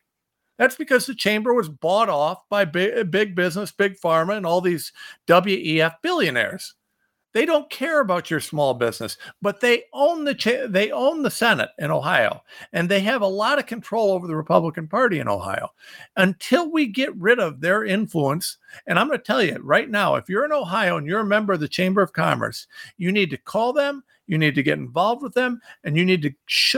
[0.57, 4.61] That's because the chamber was bought off by big, big business, big pharma, and all
[4.61, 4.91] these
[5.27, 6.73] WEF billionaires.
[7.37, 11.29] They don't care about your small business, but they own the cha- they own the
[11.29, 12.41] Senate in Ohio,
[12.73, 15.69] and they have a lot of control over the Republican Party in Ohio.
[16.15, 20.15] Until we get rid of their influence, and I'm going to tell you right now,
[20.15, 22.65] if you're in Ohio and you're a member of the Chamber of Commerce,
[22.97, 26.23] you need to call them you need to get involved with them and you need
[26.23, 26.75] to sh-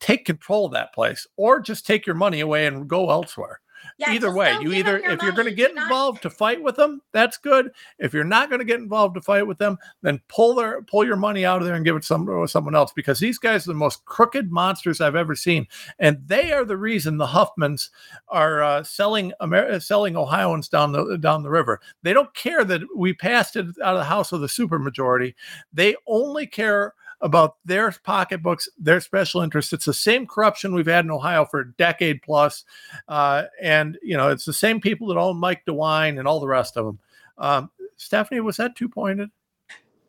[0.00, 3.60] take control of that place or just take your money away and go elsewhere.
[3.98, 7.02] Yeah, either way, you either if you're going to get involved to fight with them,
[7.12, 7.70] that's good.
[7.98, 11.04] If you're not going to get involved to fight with them, then pull their pull
[11.04, 13.66] your money out of there and give it some to someone else because these guys
[13.66, 15.66] are the most crooked monsters I've ever seen,
[15.98, 17.90] and they are the reason the Huffmans
[18.28, 21.80] are uh, selling Amer- selling Ohioans down the down the river.
[22.02, 25.34] They don't care that we passed it out of the House of the supermajority.
[25.72, 29.72] They only care about their pocketbooks, their special interests.
[29.72, 32.64] It's the same corruption we've had in Ohio for a decade plus,
[33.08, 36.46] uh, and you know it's the same people that own Mike DeWine and all the
[36.46, 36.98] rest of them.
[37.38, 39.30] Um, Stephanie, was that two pointed?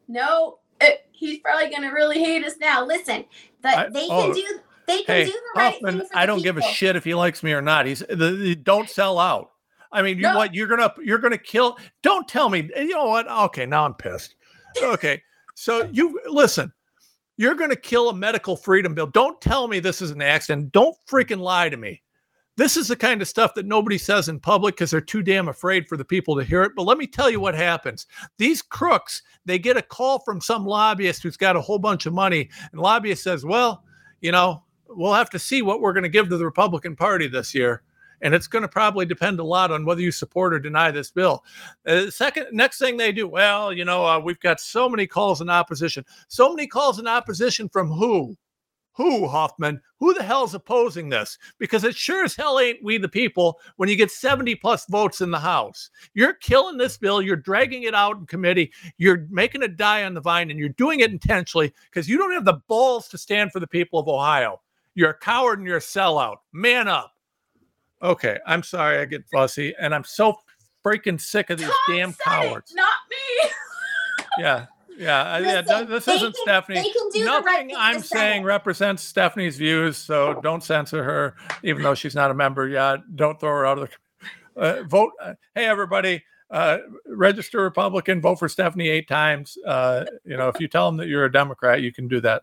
[0.08, 2.86] No, it, he's probably going to really hate us now.
[2.86, 3.26] Listen,
[3.62, 4.60] that they oh, can do.
[4.88, 6.62] They can hey, do the right Hoffman, thing I don't people.
[6.62, 7.86] give a shit if he likes me or not.
[7.86, 9.52] He's the, the don't sell out.
[9.91, 10.36] I mean, you no.
[10.36, 10.54] what?
[10.54, 11.78] You're gonna you're gonna kill.
[12.02, 12.69] Don't tell me.
[12.76, 13.28] You know what?
[13.28, 14.36] Okay, now I'm pissed.
[14.82, 15.22] Okay,
[15.56, 16.72] so you listen.
[17.39, 19.08] You're going to kill a medical freedom bill.
[19.08, 20.73] Don't tell me this is an accident.
[20.73, 22.04] Don't freaking lie to me.
[22.58, 25.47] This is the kind of stuff that nobody says in public because they're too damn
[25.47, 26.73] afraid for the people to hear it.
[26.75, 28.08] But let me tell you what happens.
[28.38, 32.12] These crooks, they get a call from some lobbyist who's got a whole bunch of
[32.12, 33.86] money, and lobbyist says, Well,
[34.19, 37.30] you know, we'll have to see what we're going to give to the Republican Party
[37.30, 37.84] this year
[38.21, 41.12] and it's going to probably depend a lot on whether you support or deny this
[41.12, 41.43] bill.
[41.88, 45.41] Uh, second, next thing they do, well, you know, uh, we've got so many calls
[45.41, 46.05] in opposition.
[46.27, 48.38] So many calls in opposition from who?
[48.99, 49.82] Who, Hoffman?
[49.99, 51.38] Who the hell's opposing this?
[51.58, 55.21] Because it sure as hell ain't we the people when you get 70 plus votes
[55.21, 55.89] in the House.
[56.15, 57.21] You're killing this bill.
[57.21, 58.73] You're dragging it out in committee.
[58.97, 62.34] You're making it die on the vine, and you're doing it intentionally because you don't
[62.34, 64.60] have the balls to stand for the people of Ohio.
[64.95, 66.38] You're a coward and you're a sellout.
[66.51, 67.13] Man up.
[68.01, 70.38] Okay, I'm sorry I get fussy, and I'm so
[70.85, 72.71] freaking sick of these Tom damn cowards.
[72.71, 73.51] It, not me.
[74.39, 74.65] yeah,
[74.97, 75.83] yeah, Listen, yeah.
[75.83, 76.93] This isn't can, Stephanie.
[77.15, 82.31] Nothing right I'm saying represents Stephanie's views, so don't censor her, even though she's not
[82.31, 82.99] a member yet.
[83.15, 85.12] Don't throw her out of the uh, vote.
[85.21, 86.23] Uh, hey, everybody.
[86.51, 89.57] Uh, register Republican, vote for Stephanie eight times.
[89.65, 92.41] Uh, you know, if you tell them that you're a Democrat, you can do that.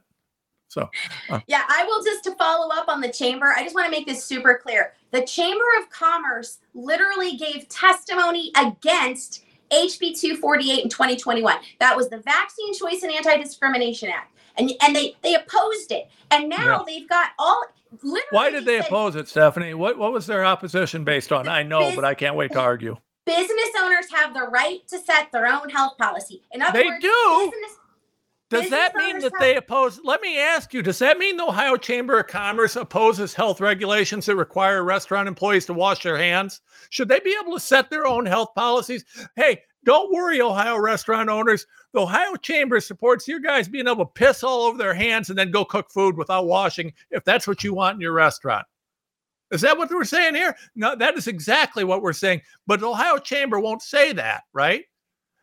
[0.68, 0.88] So,
[1.28, 1.40] uh.
[1.46, 3.52] yeah, I will just to follow up on the chamber.
[3.56, 4.94] I just want to make this super clear.
[5.16, 11.57] The Chamber of Commerce literally gave testimony against HB 248 in 2021.
[11.81, 14.37] That was the Vaccine Choice and Anti-Discrimination Act.
[14.59, 16.11] And and they they opposed it.
[16.31, 16.83] And now yeah.
[16.87, 17.64] they've got all
[18.02, 19.72] literally Why did they said, oppose it, Stephanie?
[19.72, 21.48] What what was their opposition based on?
[21.48, 22.98] I know, but I can't wait to argue.
[23.24, 26.42] Business owners have the right to set their own health policy.
[26.52, 27.50] In other they words, do.
[27.50, 27.79] Business,
[28.48, 30.00] does that mean that they oppose?
[30.04, 34.26] Let me ask you, does that mean the Ohio Chamber of Commerce opposes health regulations
[34.26, 36.61] that require restaurant employees to wash their hands?
[36.90, 39.04] Should they be able to set their own health policies?
[39.35, 41.66] Hey, don't worry, Ohio restaurant owners.
[41.92, 45.38] The Ohio Chamber supports your guys being able to piss all over their hands and
[45.38, 48.66] then go cook food without washing if that's what you want in your restaurant.
[49.50, 50.56] Is that what we're saying here?
[50.74, 52.42] No, that is exactly what we're saying.
[52.66, 54.85] But the Ohio Chamber won't say that, right?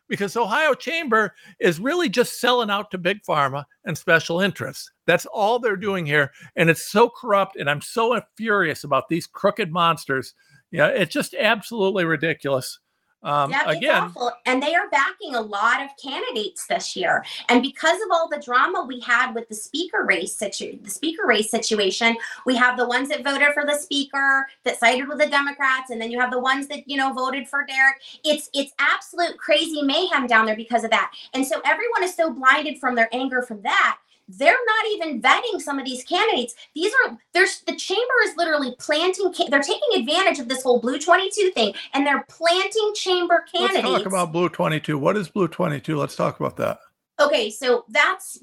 [0.08, 4.90] Because Ohio Chamber is really just selling out to big pharma and special interests.
[5.06, 5.82] That's all they're mm.
[5.82, 6.32] doing here.
[6.56, 7.56] And it's so corrupt.
[7.56, 10.34] And I'm so furious about these crooked monsters.
[10.70, 12.80] Yeah, it's just absolutely ridiculous.
[13.24, 14.32] Um, yeah, it's again, awful.
[14.46, 17.24] And they are backing a lot of candidates this year.
[17.48, 21.26] And because of all the drama we had with the speaker race situ- the speaker
[21.26, 25.26] race situation, we have the ones that voted for the speaker that sided with the
[25.26, 27.96] Democrats, and then you have the ones that you know voted for Derek.
[28.24, 31.12] It's it's absolute crazy mayhem down there because of that.
[31.32, 35.60] And so everyone is so blinded from their anger from that they're not even vetting
[35.60, 36.54] some of these candidates.
[36.74, 39.32] These are there's the chamber is literally planting.
[39.48, 43.86] They're taking advantage of this whole blue twenty two thing, and they're planting chamber candidates.
[43.86, 44.98] Let's talk about blue twenty two.
[44.98, 45.96] What is blue twenty two?
[45.96, 46.78] Let's talk about that.
[47.20, 48.42] Okay, so that's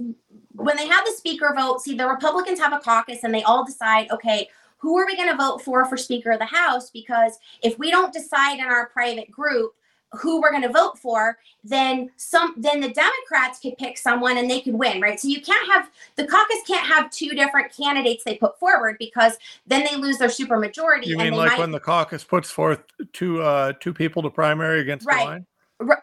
[0.52, 1.82] when they have the speaker vote.
[1.82, 5.30] See, the Republicans have a caucus, and they all decide, okay, who are we going
[5.30, 6.90] to vote for for Speaker of the House?
[6.90, 9.74] Because if we don't decide in our private group,
[10.14, 14.50] who we're going to vote for then some then the democrats could pick someone and
[14.50, 18.24] they could win right so you can't have the caucus can't have two different candidates
[18.24, 21.72] they put forward because then they lose their super majority you mean like might, when
[21.72, 25.44] the caucus puts forth two uh two people to primary against right.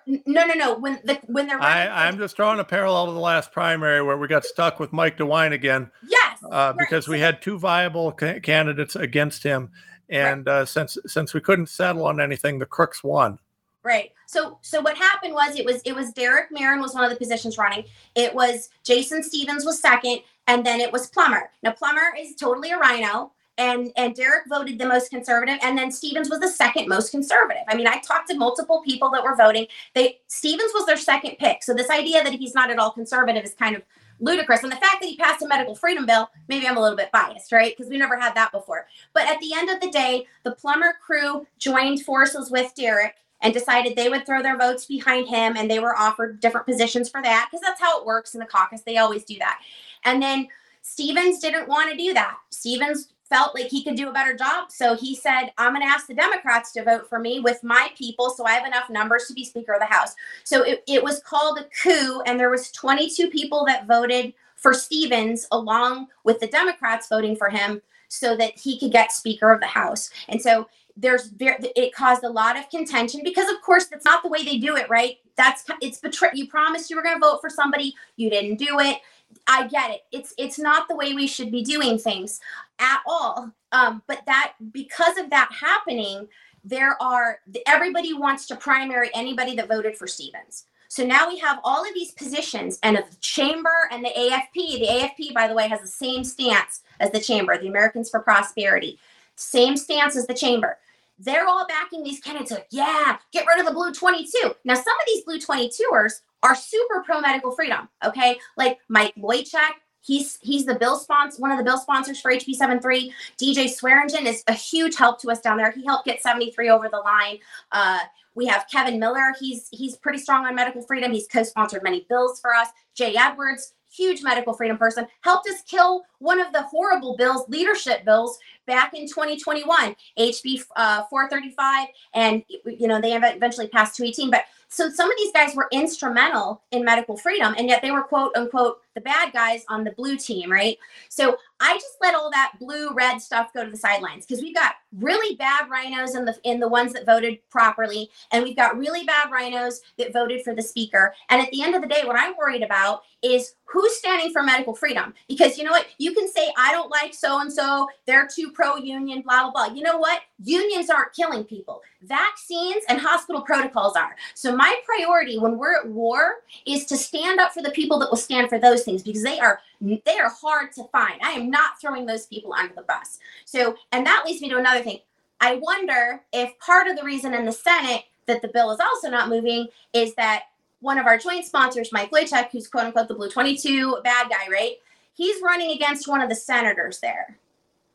[0.07, 0.77] no, no, no.
[0.77, 4.16] When the when they're I, I'm just drawing a parallel to the last primary where
[4.16, 5.88] we got stuck with Mike DeWine again.
[6.05, 9.71] Yes, uh, because we had two viable ca- candidates against him,
[10.09, 10.53] and right.
[10.53, 13.38] uh, since since we couldn't settle on anything, the crooks won.
[13.85, 14.12] Right.
[14.27, 17.17] So so what happened was it was it was Derek Merrin was one of the
[17.17, 17.85] positions running.
[18.14, 21.51] It was Jason Stephens was second, and then it was Plummer.
[21.62, 23.33] Now Plummer is totally a RINO.
[23.59, 27.62] and and Derek voted the most conservative, and then Stephens was the second most conservative.
[27.69, 29.67] I mean, I talked to multiple people that were voting.
[29.95, 31.62] They Stephens was their second pick.
[31.62, 33.83] So this idea that he's not at all conservative is kind of
[34.21, 34.62] ludicrous.
[34.62, 37.12] And the fact that he passed a medical freedom bill, maybe I'm a little bit
[37.12, 37.75] biased, right?
[37.77, 38.87] Because we never had that before.
[39.12, 43.55] But at the end of the day, the Plummer crew joined forces with Derek and
[43.55, 47.22] decided they would throw their votes behind him and they were offered different positions for
[47.22, 48.83] that because that's how it works in the caucus.
[48.83, 49.61] They always do that.
[50.05, 50.48] And then
[50.83, 52.37] Stephens didn't want to do that.
[52.51, 55.90] Stephens felt like he could do a better job so he said i'm going to
[55.90, 59.27] ask the democrats to vote for me with my people so i have enough numbers
[59.27, 60.14] to be speaker of the house.
[60.44, 64.72] So it, it was called a coup and there was 22 people that voted for
[64.72, 69.61] Stephens along with the democrats voting for him so that he could get speaker of
[69.61, 70.11] the house.
[70.29, 70.66] And so
[70.99, 74.45] there's very, it caused a lot of contention because of course that's not the way
[74.45, 75.19] they do it right?
[75.37, 78.81] That's it's betray you promised you were going to vote for somebody you didn't do
[78.81, 78.99] it.
[79.47, 80.01] I get it.
[80.11, 82.41] It's it's not the way we should be doing things
[82.79, 83.51] at all.
[83.73, 86.29] Um, but that because of that happening
[86.65, 90.65] there are everybody wants to primary anybody that voted for stephens.
[90.89, 94.89] So now we have all of these positions and the chamber and the afp the
[94.89, 98.99] afp by the way has the same stance as the chamber the americans for prosperity.
[99.37, 100.79] Same stance as the chamber
[101.18, 104.54] they're all backing these candidates like, yeah, get rid of the blue 22.
[104.64, 107.88] Now, some of these blue 22ers are super pro medical freedom.
[108.04, 108.38] Okay.
[108.57, 112.54] Like Mike Loychik, he's he's the bill sponsor, one of the bill sponsors for HB
[112.54, 113.12] 73.
[113.40, 115.72] DJ Swearingen is a huge help to us down there.
[115.72, 117.38] He helped get 73 over the line.
[117.72, 118.00] Uh,
[118.35, 119.35] we have Kevin Miller.
[119.40, 121.12] He's he's pretty strong on medical freedom.
[121.12, 122.68] He's co-sponsored many bills for us.
[122.94, 128.04] Jay Edwards, huge medical freedom person, helped us kill one of the horrible bills, leadership
[128.04, 134.31] bills, back in 2021, HB uh, 435, and you know they eventually passed 218.
[134.31, 138.02] But so some of these guys were instrumental in medical freedom, and yet they were
[138.02, 140.76] quote unquote the bad guys on the blue team, right?
[141.09, 144.54] So I just let all that blue red stuff go to the sidelines because we've
[144.54, 148.76] got really bad RINOs in the in the ones that voted properly, and we've got
[148.76, 151.14] really bad RINOs that voted for the speaker.
[151.31, 154.42] And at the end of the day, what I'm worried about is who's standing for
[154.42, 155.14] medical freedom.
[155.28, 155.87] Because you know what?
[155.98, 159.51] You can say I don't like so and so, they're too pro union, blah blah
[159.68, 159.75] blah.
[159.75, 160.23] You know what?
[160.44, 161.83] Unions aren't killing people.
[162.03, 164.14] Vaccines and hospital protocols are.
[164.35, 168.11] So my priority when we're at war is to stand up for the people that
[168.11, 171.21] will stand for those things because they are they are hard to find.
[171.23, 173.18] I am not throwing those people under the bus.
[173.44, 175.01] So, and that leads me to another thing.
[175.40, 179.09] I wonder if part of the reason in the Senate that the bill is also
[179.09, 180.44] not moving is that
[180.81, 184.51] one of our joint sponsors, Mike Loychik, who's quote unquote the Blue 22 bad guy,
[184.51, 184.77] right?
[185.18, 187.40] He's running against one of the senators there.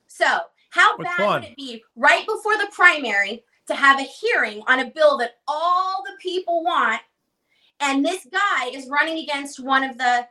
[0.08, 0.26] So,
[0.72, 1.42] how Which bad one?
[1.42, 5.38] would it be right before the primary to have a hearing on a bill that
[5.48, 7.00] all the people want?
[7.80, 10.28] And this guy is running against one of the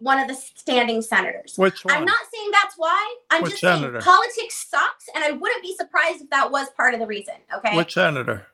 [0.00, 1.54] one of the standing senators.
[1.56, 1.94] Which one?
[1.94, 3.14] I'm not saying that's why.
[3.28, 4.00] I'm Which just senator?
[4.00, 7.34] saying politics sucks, and I wouldn't be surprised if that was part of the reason.
[7.54, 7.76] Okay.
[7.76, 8.46] Which senator?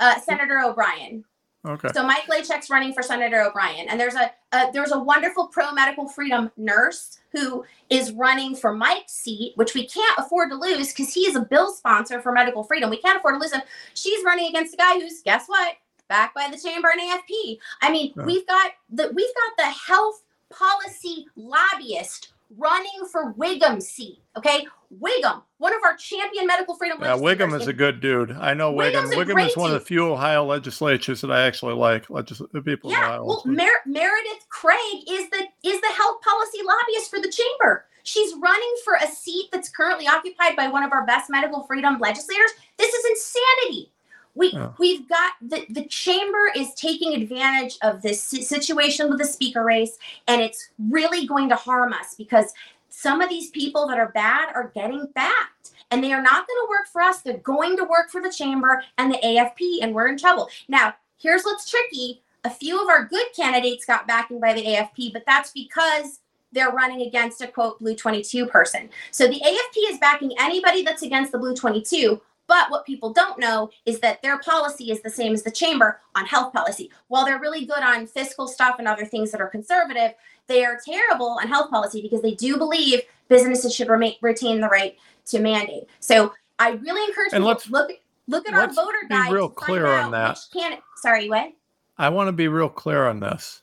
[0.00, 1.24] Uh, senator O'Brien.
[1.66, 1.88] Okay.
[1.92, 5.72] So Mike Loychik's running for Senator O'Brien, and there's a, a there's a wonderful pro
[5.72, 10.88] medical freedom nurse who is running for Mike's seat, which we can't afford to lose
[10.88, 12.88] because he is a bill sponsor for medical freedom.
[12.88, 13.60] We can't afford to lose him.
[13.92, 15.74] She's running against a guy who's guess what,
[16.08, 17.58] backed by the chamber and AFP.
[17.82, 24.22] I mean, we've got the we've got the health policy lobbyist running for Wiggam seat.
[24.36, 24.66] Okay,
[25.00, 26.98] Wiggam, one of our champion medical freedom.
[27.00, 28.32] Yeah, Wiggam is a good dude.
[28.32, 29.10] I know Wiggam.
[29.12, 29.76] Wiggam is one dude.
[29.76, 32.10] of the few Ohio legislatures that I actually like.
[32.10, 32.90] Legis- people.
[32.90, 37.86] Yeah, well, Mer- Meredith Craig is the is the health policy lobbyist for the chamber.
[38.02, 41.98] She's running for a seat that's currently occupied by one of our best medical freedom
[41.98, 42.50] legislators.
[42.78, 43.92] This is insanity.
[44.34, 44.74] We oh.
[44.78, 49.98] we've got the the chamber is taking advantage of this situation with the speaker race,
[50.28, 52.52] and it's really going to harm us because
[52.88, 56.66] some of these people that are bad are getting backed and they are not going
[56.66, 57.20] to work for us.
[57.20, 60.48] They're going to work for the chamber and the AFP, and we're in trouble.
[60.68, 62.22] Now, here's what's tricky.
[62.44, 66.20] A few of our good candidates got backing by the AFP, but that's because
[66.52, 68.88] they're running against a quote blue 22 person.
[69.10, 72.20] So the AFP is backing anybody that's against the blue 22.
[72.50, 76.00] But what people don't know is that their policy is the same as the chamber
[76.16, 76.90] on health policy.
[77.06, 80.14] While they're really good on fiscal stuff and other things that are conservative,
[80.48, 84.66] they are terrible on health policy because they do believe businesses should remain, retain the
[84.66, 84.96] right
[85.26, 85.84] to mandate.
[86.00, 87.90] So I really encourage and people to look
[88.26, 89.28] look at our voter guide.
[89.28, 90.40] Be real clear on that.
[90.52, 91.52] Can, sorry, what?
[91.98, 93.62] I want to be real clear on this.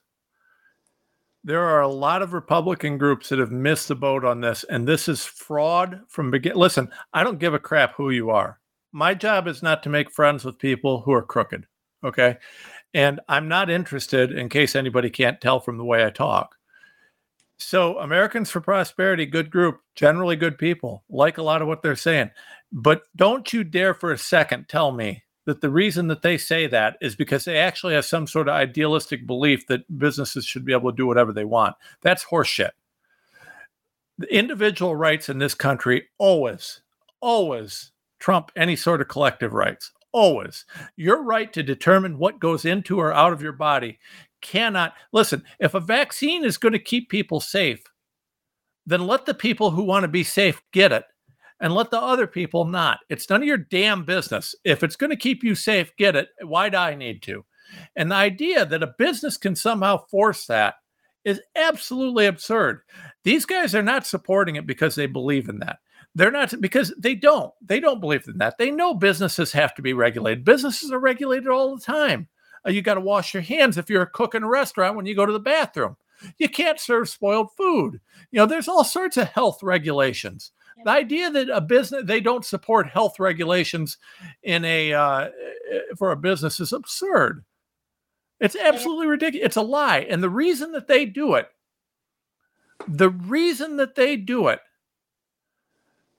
[1.44, 4.88] There are a lot of Republican groups that have missed the boat on this, and
[4.88, 6.56] this is fraud from begin.
[6.56, 8.58] Listen, I don't give a crap who you are
[8.92, 11.66] my job is not to make friends with people who are crooked.
[12.04, 12.38] Okay.
[12.94, 16.56] And I'm not interested, in case anybody can't tell from the way I talk.
[17.60, 21.96] So, Americans for Prosperity, good group, generally good people, like a lot of what they're
[21.96, 22.30] saying.
[22.72, 26.68] But don't you dare for a second tell me that the reason that they say
[26.68, 30.74] that is because they actually have some sort of idealistic belief that businesses should be
[30.74, 31.76] able to do whatever they want.
[32.02, 32.72] That's horseshit.
[34.18, 36.82] The individual rights in this country always,
[37.22, 39.92] always trump any sort of collective rights.
[40.12, 40.66] Always.
[40.96, 44.00] Your right to determine what goes into or out of your body
[44.42, 44.94] cannot.
[45.12, 47.84] Listen, if a vaccine is going to keep people safe,
[48.86, 51.04] then let the people who want to be safe get it
[51.60, 53.00] and let the other people not.
[53.10, 54.56] It's none of your damn business.
[54.64, 56.30] If it's going to keep you safe, get it.
[56.42, 57.44] Why do I need to?
[57.96, 60.76] And the idea that a business can somehow force that
[61.26, 62.82] is absolutely absurd.
[63.24, 65.80] These guys are not supporting it because they believe in that.
[66.18, 67.54] They're not because they don't.
[67.62, 68.58] They don't believe in that.
[68.58, 70.44] They know businesses have to be regulated.
[70.44, 72.28] Businesses are regulated all the time.
[72.66, 75.06] Uh, you got to wash your hands if you're a cook in a restaurant when
[75.06, 75.96] you go to the bathroom.
[76.40, 78.02] You can't serve spoiled food.
[78.32, 80.52] You know, there's all sorts of health regulations.
[80.84, 84.00] The idea that a business they don't support health regulations
[84.42, 85.30] in a uh,
[86.00, 87.46] for a business is absurd.
[88.40, 89.46] It's absolutely ridiculous.
[89.46, 90.00] It's a lie.
[90.10, 91.48] And the reason that they do it,
[92.88, 94.62] the reason that they do it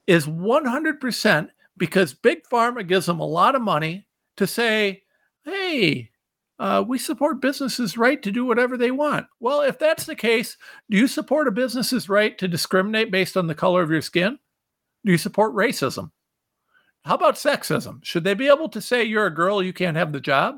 [0.09, 4.07] is 100% because Big Pharma gives them a lot of money
[4.39, 5.03] to say,
[5.45, 6.11] hey,
[6.59, 9.27] uh, we support businesses' right to do whatever they want.
[9.39, 10.57] Well, if that's the case,
[10.91, 14.39] do you support a business's right to discriminate based on the color of your skin?
[15.05, 16.11] Do you support racism?
[17.05, 18.05] How about sexism?
[18.05, 20.57] Should they be able to say you're a girl, you can't have the job?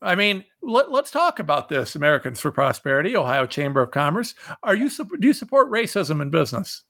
[0.00, 1.94] I mean, let, us talk about this.
[1.96, 4.34] Americans for Prosperity, Ohio Chamber of Commerce.
[4.62, 6.84] Are you do you support racism in business?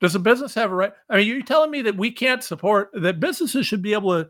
[0.00, 0.92] Does a business have a right?
[1.08, 4.28] I mean, you're telling me that we can't support that businesses should be able to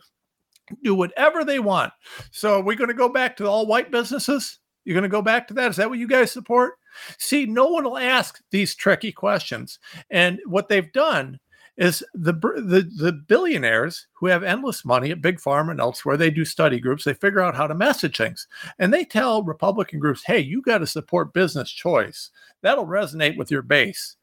[0.82, 1.92] do whatever they want.
[2.30, 4.58] So we're going to go back to all white businesses.
[4.84, 5.70] You're going to go back to that.
[5.70, 6.74] Is that what you guys support?
[7.18, 9.78] See, no one will ask these tricky questions.
[10.10, 11.40] And what they've done
[11.76, 16.30] is the, the the billionaires who have endless money at big pharma and elsewhere they
[16.30, 18.48] do study groups they figure out how to message things
[18.78, 22.30] and they tell republican groups hey you got to support business choice
[22.62, 24.16] that'll resonate with your base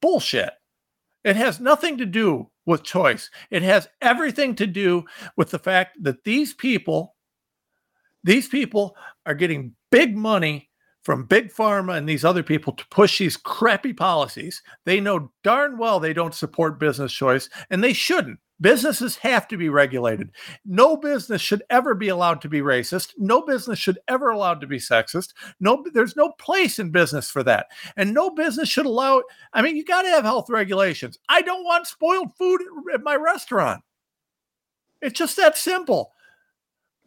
[0.00, 0.52] bullshit
[1.24, 3.30] it has nothing to do with choice.
[3.50, 5.04] It has everything to do
[5.36, 7.14] with the fact that these people,
[8.24, 8.96] these people
[9.26, 10.70] are getting big money
[11.02, 14.62] from big pharma and these other people to push these crappy policies.
[14.84, 18.38] They know darn well they don't support business choice and they shouldn't.
[18.62, 20.30] Businesses have to be regulated.
[20.64, 23.12] No business should ever be allowed to be racist.
[23.18, 25.34] No business should ever allowed to be sexist.
[25.58, 27.66] No, there's no place in business for that.
[27.96, 29.24] And no business should allow.
[29.52, 31.18] I mean, you got to have health regulations.
[31.28, 32.62] I don't want spoiled food
[32.94, 33.82] at my restaurant.
[35.00, 36.12] It's just that simple.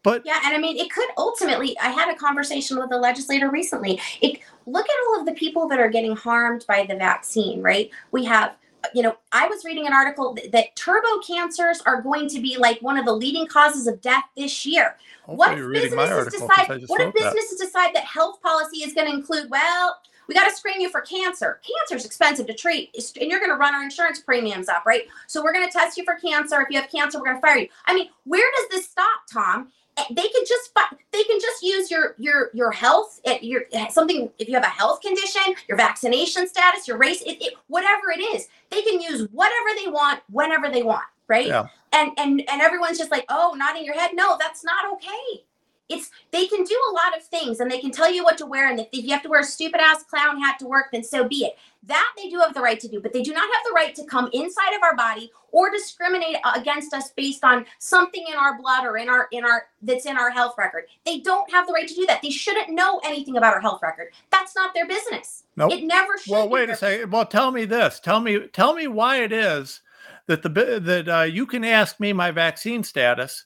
[0.04, 1.76] But yeah, and I mean, it could ultimately.
[1.80, 4.00] I had a conversation with a legislator recently.
[4.22, 7.62] It look at all of the people that are getting harmed by the vaccine.
[7.62, 7.90] Right?
[8.12, 8.56] We have
[8.94, 12.58] you know, I was reading an article that, that turbo cancers are going to be
[12.58, 14.98] like one of the leading causes of death this year.
[15.24, 16.84] Hopefully what if businesses decide?
[16.88, 17.66] What if businesses that.
[17.66, 19.50] decide that health policy is going to include?
[19.50, 21.60] Well, we got to screen you for cancer.
[21.64, 25.04] Cancer is expensive to treat, and you're going to run our insurance premiums up, right?
[25.28, 26.62] So we're going to test you for cancer.
[26.62, 27.68] If you have cancer, we're going to fire you.
[27.86, 29.72] I mean, where does this stop, Tom?
[30.10, 30.72] They can just
[31.12, 34.64] they can just use your your your health eh, your eh, something if you have
[34.64, 39.00] a health condition your vaccination status your race it, it, whatever it is they can
[39.00, 41.48] use whatever they want whenever they want right?
[41.48, 41.68] Yeah.
[41.92, 44.12] and and and everyone's just like oh nodding your head.
[44.14, 45.44] No that's not okay
[45.90, 48.46] it's they can do a lot of things and they can tell you what to
[48.46, 51.04] wear and if you have to wear a stupid ass clown hat to work then
[51.04, 51.58] so be it.
[51.84, 53.94] That they do have the right to do but they do not have the right
[53.96, 58.60] to come inside of our body or discriminate against us based on something in our
[58.60, 60.86] blood or in our in our that's in our health record.
[61.06, 62.22] They don't have the right to do that.
[62.22, 64.08] They shouldn't know anything about our health record.
[64.32, 65.44] That's not their business.
[65.56, 65.72] Nope.
[65.72, 67.12] it never should well wait a second.
[67.12, 68.00] well tell me this.
[68.00, 69.82] Tell me tell me why it is
[70.28, 73.46] that the that uh, you can ask me my vaccine status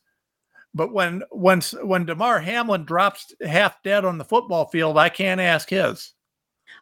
[0.74, 5.42] but when when when Damar Hamlin drops half dead on the football field, I can't
[5.42, 6.14] ask his.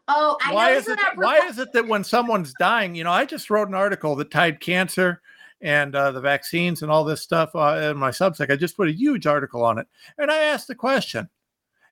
[0.07, 0.99] Oh, I why is it?
[1.15, 4.31] Why is it that when someone's dying, you know, I just wrote an article that
[4.31, 5.21] tied cancer
[5.61, 8.51] and uh, the vaccines and all this stuff uh, in my Substack.
[8.51, 11.29] I just put a huge article on it, and I asked the question: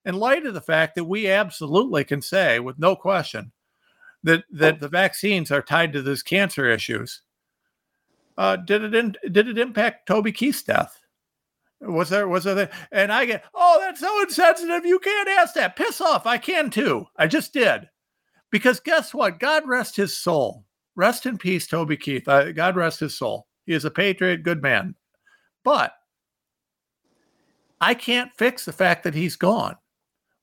[0.04, 3.52] in light of the fact that we absolutely can say, with no question,
[4.24, 7.22] that that the vaccines are tied to these cancer issues,
[8.38, 11.02] uh, did it in, did it impact Toby Keith's death?
[11.86, 12.28] Was that?
[12.28, 12.72] was that?
[12.92, 15.76] and I get oh that's so insensitive you can't ask that.
[15.76, 17.06] Piss off I can too.
[17.18, 17.90] I just did.
[18.52, 19.40] Because guess what?
[19.40, 20.66] God rest his soul.
[20.96, 22.26] Rest in peace Toby Keith.
[22.26, 23.48] God rest his soul.
[23.66, 24.96] He is a patriot good man.
[25.64, 25.94] But
[27.82, 29.76] I can't fix the fact that he's gone.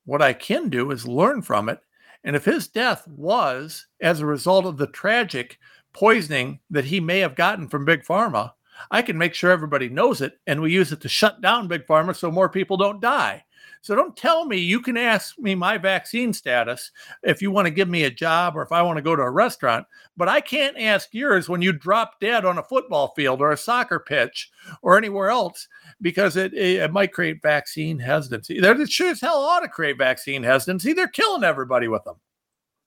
[0.05, 1.79] What I can do is learn from it.
[2.25, 5.59] And if his death was as a result of the tragic
[5.93, 8.53] poisoning that he may have gotten from big pharma
[8.91, 11.87] I can make sure everybody knows it and we use it to shut down big
[11.87, 13.45] pharma so more people don't die.
[13.83, 16.93] So don't tell me you can ask me my vaccine status
[17.25, 19.23] if you want to give me a job or if I want to go to
[19.23, 23.41] a restaurant, but I can't ask yours when you drop dead on a football field
[23.41, 24.51] or a soccer pitch
[24.83, 25.67] or anywhere else
[26.01, 28.61] because it, it might create vaccine hesitancy.
[28.61, 30.93] There sure as hell ought to create vaccine hesitancy.
[30.93, 32.17] They're killing everybody with them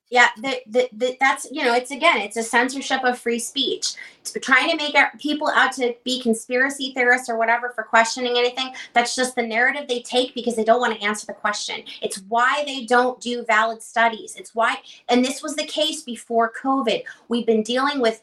[0.10, 3.94] yeah the, the, the, that's you know it's again it's a censorship of free speech.
[4.22, 8.74] It's trying to make people out to be conspiracy theorists or whatever for questioning anything
[8.94, 11.84] that's just the narrative they take because they don't want to answer the question.
[12.02, 14.36] It's why they don't do valid studies.
[14.36, 14.78] It's why
[15.10, 17.04] and this was the case before covid.
[17.28, 18.22] We've been dealing with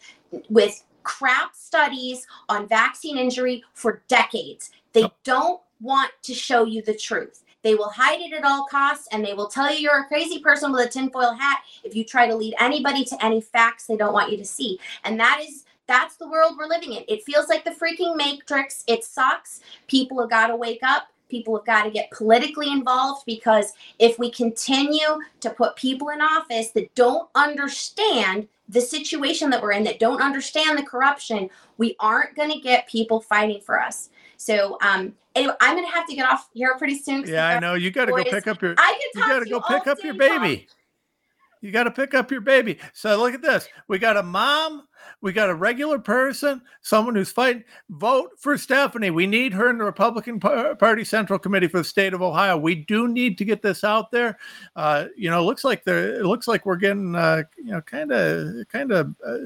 [0.49, 4.70] with crap studies on vaccine injury for decades.
[4.93, 9.09] They don't want to show you the truth they will hide it at all costs
[9.13, 12.05] and they will tell you you're a crazy person with a tinfoil hat if you
[12.05, 14.79] try to lead anybody to any facts they don't want you to see.
[15.05, 17.05] And that is that's the world we're living in.
[17.09, 18.85] It feels like the freaking matrix.
[18.87, 19.61] It sucks.
[19.89, 21.09] People have got to wake up.
[21.29, 26.21] People have got to get politically involved because if we continue to put people in
[26.21, 31.97] office that don't understand the situation that we're in, that don't understand the corruption, we
[32.01, 34.11] aren't going to get people fighting for us.
[34.43, 37.24] So um, anyway, I'm gonna have to get off here pretty soon.
[37.26, 37.74] Yeah, I know.
[37.74, 38.74] You got to go pick up your.
[38.76, 40.66] I can talk you got to go pick up your baby.
[41.61, 42.78] You got to pick up your baby.
[42.93, 43.68] So look at this.
[43.86, 44.88] We got a mom.
[45.20, 47.62] We got a regular person, someone who's fighting.
[47.90, 49.11] Vote for Stephanie.
[49.11, 52.57] We need her in the Republican Party Central Committee for the state of Ohio.
[52.57, 54.38] We do need to get this out there.
[54.74, 56.16] Uh, you know, looks like there.
[56.16, 59.14] It looks like we're getting, uh, you know, kind of, kind of.
[59.24, 59.38] Uh,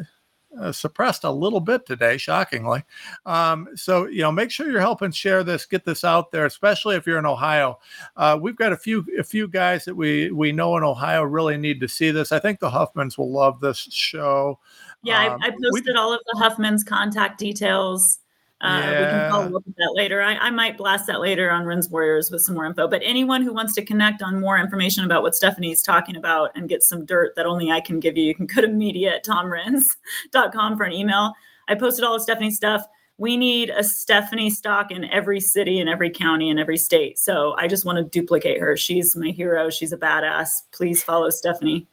[0.61, 2.85] uh, suppressed a little bit today, shockingly.
[3.25, 6.97] Um, so you know, make sure you're helping share this, get this out there, especially
[6.97, 7.79] if you're in Ohio.
[8.17, 11.57] Uh, we've got a few a few guys that we we know in Ohio really
[11.57, 12.33] need to see this.
[12.33, 14.59] I think the Huffmans will love this show.
[15.03, 18.21] Yeah, um, I, I, posted we, all of the Huffmans' contact details
[18.63, 19.01] uh, yeah.
[19.01, 20.23] We can follow up with that later.
[20.23, 22.89] I, I, might blast that later on Ren's Warriors with some more info.
[22.89, 26.67] But anyone who wants to connect on more information about what Stephanie's talking about and
[26.67, 29.25] get some dirt that only I can give you, you can go to media at
[29.27, 31.35] tomrenz.com for an email.
[31.69, 32.87] I posted all of Stephanie's stuff.
[33.19, 37.19] We need a Stephanie Stock in every city, in every county, in every state.
[37.19, 38.77] So I just want to duplicate her.
[38.77, 39.69] She's my hero.
[39.69, 40.49] She's a badass.
[40.73, 41.87] Please follow Stephanie.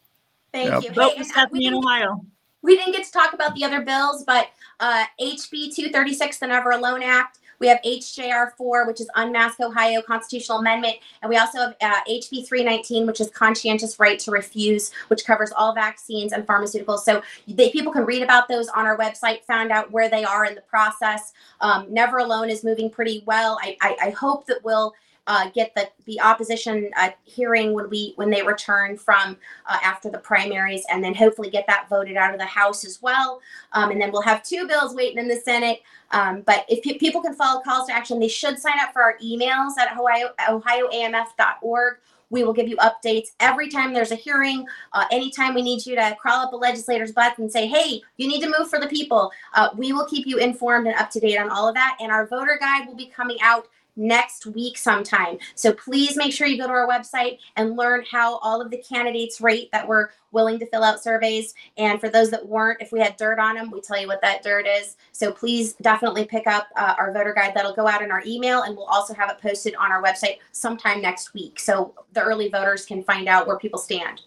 [0.54, 0.84] Thank yep.
[0.84, 0.92] you.
[0.92, 2.26] Vote hey, for Stephanie in Ohio
[2.64, 4.50] we didn't get to talk about the other bills, but
[4.80, 7.40] uh, HB 236, the Never Alone Act.
[7.60, 10.98] We have HJR 4, which is Unmask Ohio Constitutional Amendment.
[11.22, 15.52] And we also have uh, HB 319, which is Conscientious Right to Refuse, which covers
[15.56, 17.00] all vaccines and pharmaceuticals.
[17.00, 20.46] So they, people can read about those on our website, find out where they are
[20.46, 21.34] in the process.
[21.62, 23.58] Um, Never Alone is moving pretty well.
[23.62, 24.94] I, I, I hope that we'll
[25.28, 30.10] uh, get the the opposition uh, hearing when we when they return from uh, after
[30.10, 33.42] the primaries, and then hopefully get that voted out of the House as well.
[33.72, 35.82] Um, and then we'll have two bills waiting in the Senate.
[36.12, 39.02] Um, but if pe- people can follow calls to action, they should sign up for
[39.02, 41.98] our emails at Ohio ohioamf.org.
[42.30, 44.66] We will give you updates every time there's a hearing.
[44.92, 48.28] Uh, anytime we need you to crawl up a legislator's butt and say, hey, you
[48.28, 51.20] need to move for the people, uh, we will keep you informed and up to
[51.20, 51.96] date on all of that.
[52.02, 55.38] And our voter guide will be coming out next week sometime.
[55.56, 58.78] So please make sure you go to our website and learn how all of the
[58.78, 61.54] candidates rate that were willing to fill out surveys.
[61.78, 64.22] And for those that weren't, if we had dirt on them, we tell you what
[64.22, 64.98] that dirt is.
[65.12, 68.64] So please definitely pick up uh, our voter guide that'll go out in our email,
[68.64, 71.60] and we'll also have it posted on our website sometime next week.
[71.60, 74.22] So the early voters can find out where people stand.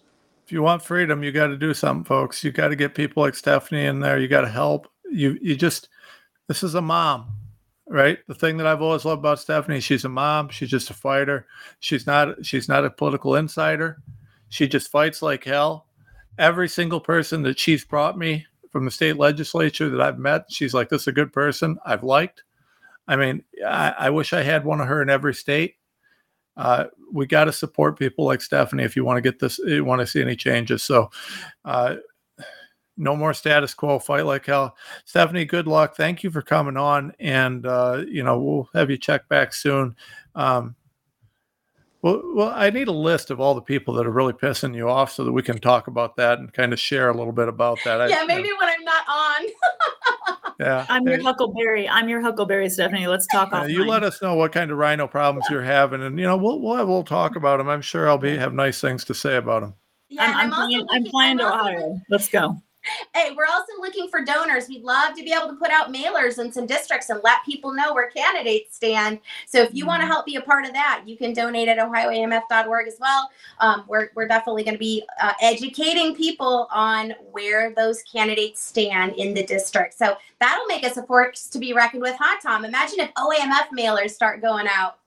[0.45, 2.41] If you want freedom, you got to do something, folks.
[2.41, 4.17] You got to get people like Stephanie in there.
[4.17, 4.87] You got to help.
[5.11, 5.89] You you just
[6.47, 7.27] this is a mom
[7.89, 10.93] right the thing that i've always loved about stephanie she's a mom she's just a
[10.93, 11.45] fighter
[11.79, 14.01] she's not she's not a political insider
[14.49, 15.87] she just fights like hell
[16.37, 20.73] every single person that she's brought me from the state legislature that I've met, she's
[20.73, 22.43] like, this is a good person I've liked.
[23.07, 25.75] I mean, I, I wish I had one of her in every state.
[26.55, 29.85] Uh, we got to support people like Stephanie if you want to get this, you
[29.85, 30.83] want to see any changes.
[30.83, 31.09] So,
[31.65, 31.95] uh,
[32.97, 34.75] no more status quo, fight like hell.
[35.05, 35.95] Stephanie, good luck.
[35.95, 37.13] Thank you for coming on.
[37.19, 39.95] And, uh, you know, we'll have you check back soon.
[40.35, 40.75] Um,
[42.01, 44.87] well, well, I need a list of all the people that are really pissing you
[44.87, 47.47] off so that we can talk about that and kind of share a little bit
[47.47, 48.09] about that.
[48.09, 50.45] Yeah, I, maybe when I'm not on.
[50.59, 51.89] yeah, I'm your Huckleberry.
[51.89, 53.07] I'm your Huckleberry, Stephanie.
[53.07, 53.49] Let's talk.
[53.51, 56.37] Yeah, you let us know what kind of RINO problems you're having, and you know
[56.37, 57.67] we'll we'll we'll talk about them.
[57.67, 59.73] I'm sure I'll be have nice things to say about them.
[60.09, 61.99] Yeah, I'm, I'm, I'm flying, I'm flying to Ohio.
[62.09, 62.61] Let's go
[63.13, 64.67] hey, we're also looking for donors.
[64.67, 67.73] We'd love to be able to put out mailers in some districts and let people
[67.73, 69.19] know where candidates stand.
[69.45, 69.87] So if you mm-hmm.
[69.87, 73.29] want to help be a part of that, you can donate at ohioamf.org as well.
[73.59, 79.13] Um, we're, we're definitely going to be uh, educating people on where those candidates stand
[79.13, 79.97] in the district.
[79.97, 82.65] So that'll make us a force to be reckoned with, huh, Tom?
[82.65, 84.99] Imagine if OAMF mailers start going out.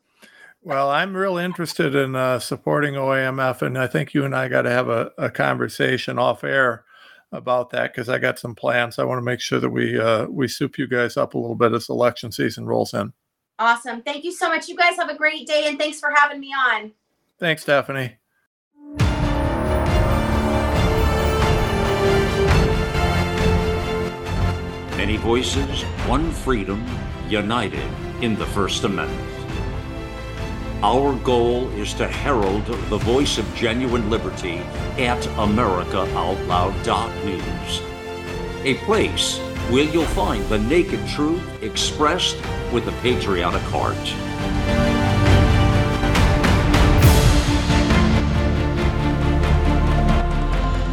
[0.63, 4.63] Well, I'm real interested in uh, supporting OAMF, and I think you and I got
[4.63, 6.85] to have a, a conversation off air
[7.33, 8.99] about that because I got some plans.
[8.99, 11.57] I want to make sure that we uh, we soup you guys up a little
[11.57, 13.13] bit as election season rolls in.
[13.59, 14.03] Awesome.
[14.03, 14.69] Thank you so much.
[14.69, 16.93] You guys have a great day and thanks for having me on.
[17.39, 18.17] Thanks, Stephanie.
[24.97, 26.85] Many voices, one freedom,
[27.29, 27.85] united
[28.23, 29.30] in the First Amendment.
[30.83, 34.61] Our goal is to herald the voice of genuine liberty
[34.97, 37.83] at AmericaOutloud.news,
[38.65, 39.37] a place
[39.69, 42.37] where you'll find the naked truth expressed
[42.73, 43.95] with a patriotic heart.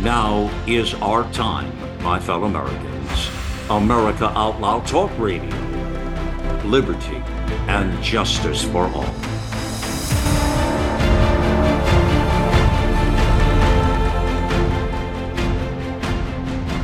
[0.04, 1.72] Now is our time,
[2.04, 3.30] my fellow Americans.
[3.70, 5.56] America Out Loud Talk Radio.
[6.66, 7.24] Liberty
[7.70, 9.37] and justice for all.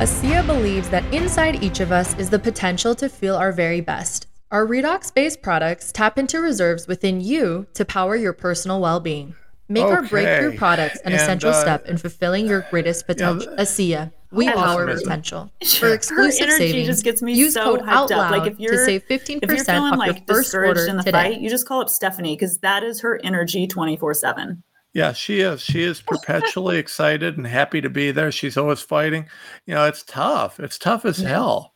[0.04, 4.26] ASEA believes that inside each of us is the potential to feel our very best.
[4.50, 9.34] Our redox based products tap into reserves within you to power your personal well being.
[9.66, 9.94] Make okay.
[9.94, 13.50] our breakthrough products an and, essential uh, step in fulfilling your greatest potential.
[13.50, 15.50] You know, ASEA, we power potential.
[15.78, 18.84] For exclusive savings, just gets me use so code out loud like if you're, to
[18.84, 21.30] save 15% off like your first order in the today.
[21.32, 24.62] Fight, you just call up Stephanie because that is her energy 24 7.
[24.94, 25.60] Yeah, she is.
[25.60, 28.30] She is perpetually excited and happy to be there.
[28.30, 29.28] She's always fighting.
[29.66, 30.60] You know, it's tough.
[30.60, 31.74] It's tough as hell.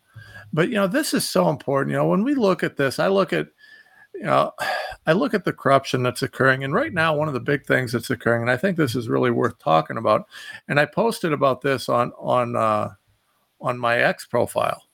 [0.52, 1.90] But you know, this is so important.
[1.90, 3.48] You know, when we look at this, I look at
[4.14, 4.52] you know,
[5.06, 6.62] I look at the corruption that's occurring.
[6.62, 9.08] And right now, one of the big things that's occurring, and I think this is
[9.08, 10.26] really worth talking about,
[10.68, 12.90] and I posted about this on on uh,
[13.60, 14.84] on my X profile,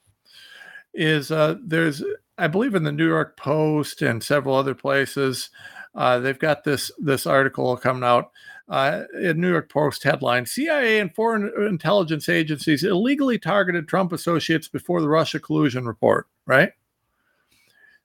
[0.94, 2.02] is uh, there's
[2.38, 5.50] I believe in the New York Post and several other places
[5.94, 8.30] uh, they've got this this article coming out
[8.68, 14.68] uh, in New York Post headline: CIA and foreign intelligence agencies illegally targeted Trump associates
[14.68, 16.26] before the Russia collusion report.
[16.46, 16.72] Right.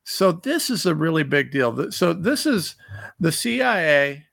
[0.04, 1.92] So this is a really big deal.
[1.92, 2.76] So this is
[3.20, 4.26] the CIA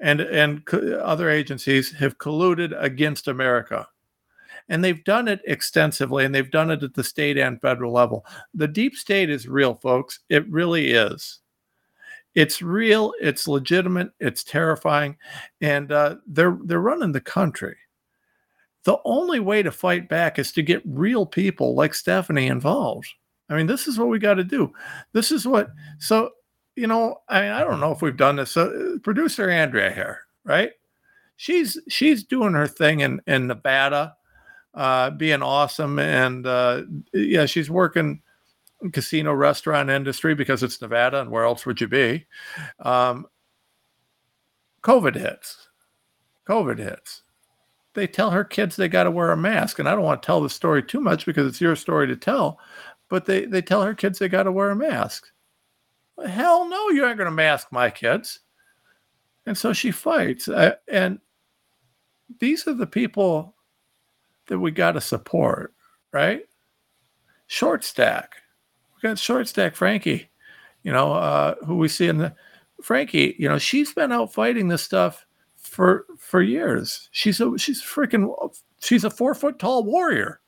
[0.00, 3.88] and and other agencies have colluded against America.
[4.68, 8.24] And they've done it extensively, and they've done it at the state and federal level.
[8.54, 10.20] The deep state is real, folks.
[10.30, 11.40] It really is
[12.34, 15.16] it's real, it's legitimate, it's terrifying,
[15.60, 17.76] and uh, they're they're running the country.
[18.84, 23.08] The only way to fight back is to get real people like Stephanie involved.
[23.48, 24.72] I mean, this is what we got to do.
[25.12, 25.70] This is what.
[25.98, 26.30] So,
[26.76, 28.50] you know, I mean, I don't know if we've done this.
[28.50, 30.72] So, producer Andrea here, right?
[31.36, 34.16] She's she's doing her thing in in Nevada,
[34.74, 36.82] uh, being awesome, and uh,
[37.12, 38.22] yeah, she's working
[38.92, 42.26] casino restaurant industry because it's Nevada and where else would you be?
[42.80, 43.26] Um,
[44.82, 45.68] COVID hits.
[46.48, 47.22] COVID hits.
[47.94, 49.78] They tell her kids they got to wear a mask.
[49.78, 52.16] And I don't want to tell the story too much because it's your story to
[52.16, 52.58] tell,
[53.08, 55.28] but they, they tell her kids they got to wear a mask.
[56.26, 58.40] hell no, you aren't going to mask my kids.
[59.46, 60.48] And so she fights.
[60.48, 61.18] Uh, and
[62.40, 63.54] these are the people
[64.46, 65.74] that we got to support,
[66.12, 66.42] right?
[67.46, 68.36] Short stack.
[69.04, 70.30] Got short stack Frankie,
[70.82, 72.34] you know, uh, who we see in the
[72.80, 75.26] Frankie, you know, she's been out fighting this stuff
[75.58, 77.10] for for years.
[77.12, 78.34] She's a she's freaking
[78.80, 80.40] she's a four foot tall warrior.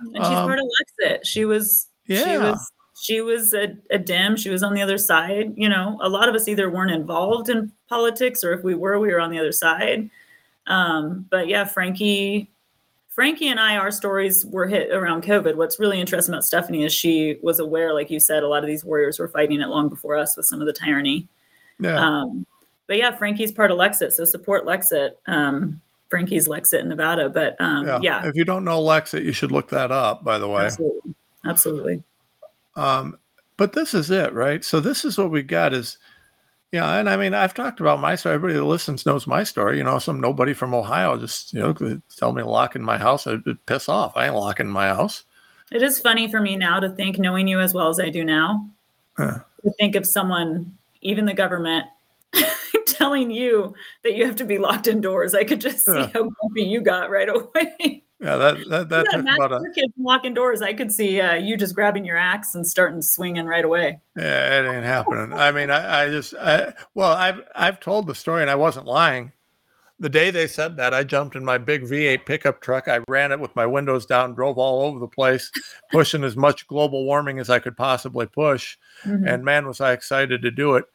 [0.00, 1.20] And she's um, part of Lexit.
[1.24, 2.24] She was yeah.
[2.24, 4.36] she was she was a, a dim.
[4.36, 5.54] She was on the other side.
[5.56, 8.98] You know, a lot of us either weren't involved in politics or if we were,
[8.98, 10.10] we were on the other side.
[10.66, 12.50] Um, but yeah, Frankie,
[13.14, 15.54] Frankie and I, our stories were hit around COVID.
[15.54, 18.66] What's really interesting about Stephanie is she was aware, like you said, a lot of
[18.66, 21.28] these warriors were fighting it long before us with some of the tyranny.
[21.78, 21.94] Yeah.
[21.94, 22.44] Um,
[22.88, 25.12] but yeah, Frankie's part of Lexit, so support Lexit.
[25.26, 27.28] Um, Frankie's Lexit in Nevada.
[27.28, 28.00] But um, yeah.
[28.02, 28.26] yeah.
[28.26, 30.24] if you don't know Lexit, you should look that up.
[30.24, 32.02] By the way, absolutely, absolutely.
[32.74, 33.16] Um,
[33.56, 34.64] but this is it, right?
[34.64, 35.98] So this is what we got is,
[36.74, 38.34] yeah, and I mean, I've talked about my story.
[38.34, 39.78] Everybody that listens knows my story.
[39.78, 41.72] You know, some nobody from Ohio just you know
[42.16, 43.28] tell me to lock in my house.
[43.28, 44.16] I'd piss off.
[44.16, 45.22] I ain't locking my house.
[45.70, 48.24] It is funny for me now to think, knowing you as well as I do
[48.24, 48.68] now,
[49.16, 49.44] to
[49.78, 51.86] think of someone, even the government,
[52.86, 53.72] telling you
[54.02, 55.32] that you have to be locked indoors.
[55.32, 58.02] I could just see how grumpy you got right away.
[58.24, 60.62] Yeah, that that that yeah, took about a kids lock indoors.
[60.62, 64.00] I could see uh, you just grabbing your axe and starting swinging right away.
[64.16, 65.34] Yeah, it ain't happening.
[65.34, 68.86] I mean, I, I just, I, well, I've I've told the story and I wasn't
[68.86, 69.32] lying.
[70.00, 72.88] The day they said that, I jumped in my big V8 pickup truck.
[72.88, 75.52] I ran it with my windows down, drove all over the place,
[75.92, 78.78] pushing as much global warming as I could possibly push.
[79.04, 79.28] Mm-hmm.
[79.28, 80.86] And man, was I excited to do it.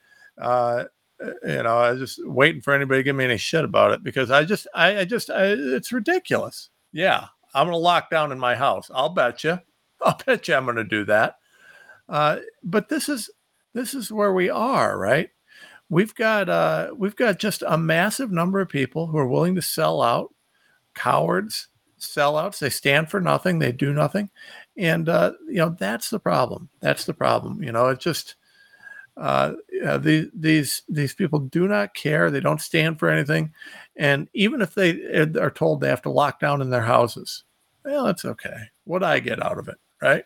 [0.41, 0.85] Uh,
[1.21, 4.03] you know, I was just waiting for anybody to give me any shit about it
[4.03, 6.69] because I just, I, I just, I, it's ridiculous.
[6.91, 8.89] Yeah, I'm going to lock down in my house.
[8.93, 9.59] I'll bet you.
[10.01, 11.35] I'll bet you I'm going to do that.
[12.07, 13.29] Uh, but this is
[13.73, 15.29] this is where we are, right?
[15.89, 19.61] We've got uh, we've got just a massive number of people who are willing to
[19.61, 20.33] sell out,
[20.95, 21.67] cowards,
[21.99, 22.59] sellouts.
[22.59, 23.59] They stand for nothing.
[23.59, 24.29] They do nothing,
[24.77, 26.69] and uh, you know that's the problem.
[26.79, 27.63] That's the problem.
[27.63, 28.35] You know, it just
[29.85, 32.31] uh, these these these people do not care.
[32.31, 33.53] They don't stand for anything,
[33.95, 34.91] and even if they
[35.39, 37.43] are told they have to lock down in their houses,
[37.85, 38.57] well, that's okay.
[38.85, 40.23] What I get out of it, right?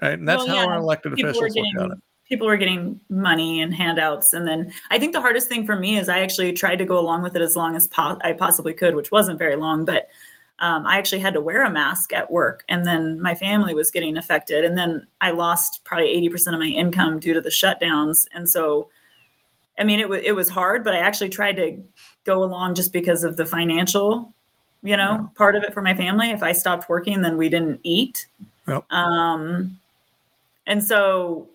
[0.00, 2.02] Right, and that's well, how our elected officials getting, look at it.
[2.28, 5.98] People are getting money and handouts, and then I think the hardest thing for me
[5.98, 8.72] is I actually tried to go along with it as long as po- I possibly
[8.72, 10.08] could, which wasn't very long, but
[10.58, 13.90] um, I actually had to wear a mask at work, and then my family was
[13.90, 17.50] getting affected, and then I lost probably eighty percent of my income due to the
[17.50, 18.88] shutdowns, and so,
[19.78, 21.82] I mean, it was it was hard, but I actually tried to
[22.24, 24.32] go along just because of the financial,
[24.82, 25.26] you know, yeah.
[25.34, 26.30] part of it for my family.
[26.30, 28.26] If I stopped working, then we didn't eat.
[28.68, 28.84] Yep.
[28.92, 29.80] Um,
[30.68, 31.48] and so,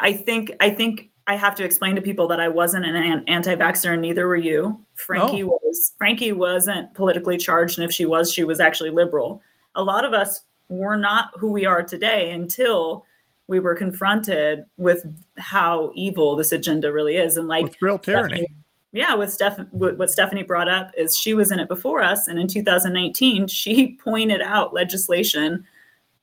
[0.00, 3.92] I think I think I have to explain to people that I wasn't an anti-vaxxer,
[3.92, 4.78] and neither were you.
[4.94, 5.58] Frankie oh.
[5.62, 5.92] was.
[5.96, 9.42] Frankie wasn't politically charged, and if she was, she was actually liberal.
[9.74, 13.06] A lot of us were not who we are today until
[13.46, 15.04] we were confronted with
[15.38, 18.36] how evil this agenda really is, and like with real tyranny.
[18.36, 18.54] Stephanie,
[18.92, 22.38] yeah, with Steph, what Stephanie brought up is she was in it before us, and
[22.38, 25.66] in 2019, she pointed out legislation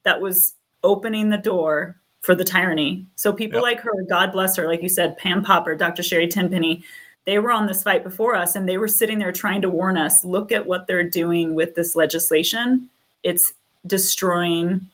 [0.03, 3.05] that was opening the door for the tyranny.
[3.15, 3.63] So people yep.
[3.63, 6.03] like her, God bless her, like you said, Pam Popper, Dr.
[6.03, 6.83] Sherri Tenpenny,
[7.25, 9.97] they were on this fight before us and they were sitting there trying to warn
[9.97, 12.89] us look at what they're doing with this legislation.
[13.23, 13.53] It's
[13.85, 14.87] destroying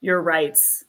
[0.00, 0.84] your rights.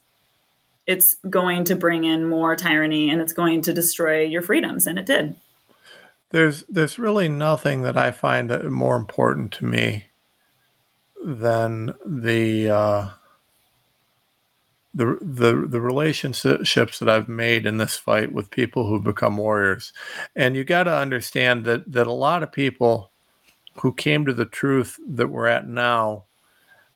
[0.86, 4.86] It's going to bring in more tyranny and it's going to destroy your freedoms.
[4.86, 5.36] And it did.
[6.30, 10.06] There's there's really nothing that I find more important to me
[11.24, 13.08] than the uh,
[14.94, 19.92] the the the relationships that I've made in this fight with people who've become warriors,
[20.36, 23.10] and you got to understand that that a lot of people
[23.80, 26.24] who came to the truth that we're at now,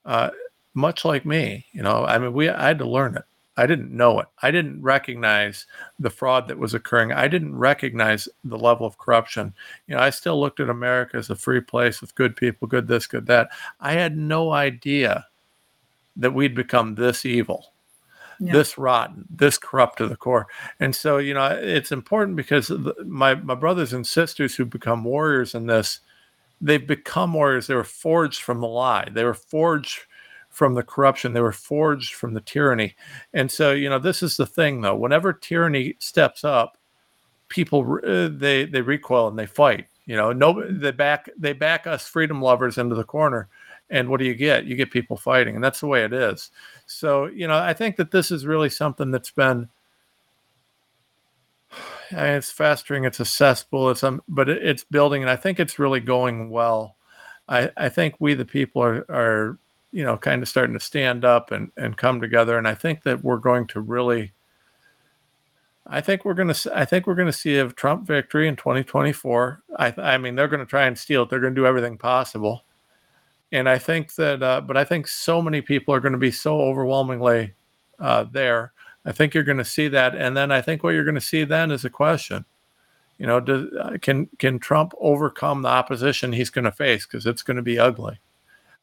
[0.04, 0.30] uh,
[0.74, 3.24] much like me, you know, I mean, we I had to learn it.
[3.56, 4.28] I didn't know it.
[4.40, 5.66] I didn't recognize
[5.98, 7.10] the fraud that was occurring.
[7.10, 9.52] I didn't recognize the level of corruption.
[9.88, 12.86] You know, I still looked at America as a free place with good people, good
[12.86, 13.48] this, good that.
[13.80, 15.26] I had no idea
[16.16, 17.72] that we'd become this evil
[18.40, 20.46] this rotten, this corrupt to the core.
[20.80, 22.70] And so, you know, it's important because
[23.06, 26.00] my my brothers and sisters who become warriors in this,
[26.60, 27.66] they've become warriors.
[27.66, 29.08] They were forged from the lie.
[29.12, 30.00] They were forged
[30.50, 31.32] from the corruption.
[31.32, 32.96] They were forged from the tyranny.
[33.34, 34.96] And so, you know, this is the thing though.
[34.96, 36.78] Whenever tyranny steps up,
[37.48, 39.86] people uh, they they recoil and they fight.
[40.06, 43.48] You know, no, they back they back us freedom lovers into the corner
[43.90, 44.64] and what do you get?
[44.64, 46.50] You get people fighting, and that's the way it is.
[46.88, 49.68] So, you know, I think that this is really something that's been
[52.12, 55.60] I mean, it's festering, it's accessible, it's um, but it, it's building, and I think
[55.60, 56.96] it's really going well.
[57.48, 59.58] I, I think we the people are are
[59.92, 63.02] you know kind of starting to stand up and and come together, and I think
[63.02, 64.32] that we're going to really.
[65.86, 66.72] I think we're to.
[66.74, 69.62] I think we're to see a Trump victory in 2024.
[69.78, 71.30] I, I mean, they're going to try and steal it.
[71.30, 72.64] They're going to do everything possible,
[73.52, 74.42] and I think that.
[74.42, 77.54] Uh, but I think so many people are going to be so overwhelmingly
[77.98, 78.72] uh, there
[79.08, 81.20] I think you're going to see that, and then I think what you're going to
[81.20, 82.44] see then is a question.
[83.16, 87.06] You know, does, uh, can can Trump overcome the opposition he's going to face?
[87.06, 88.20] Because it's going to be ugly.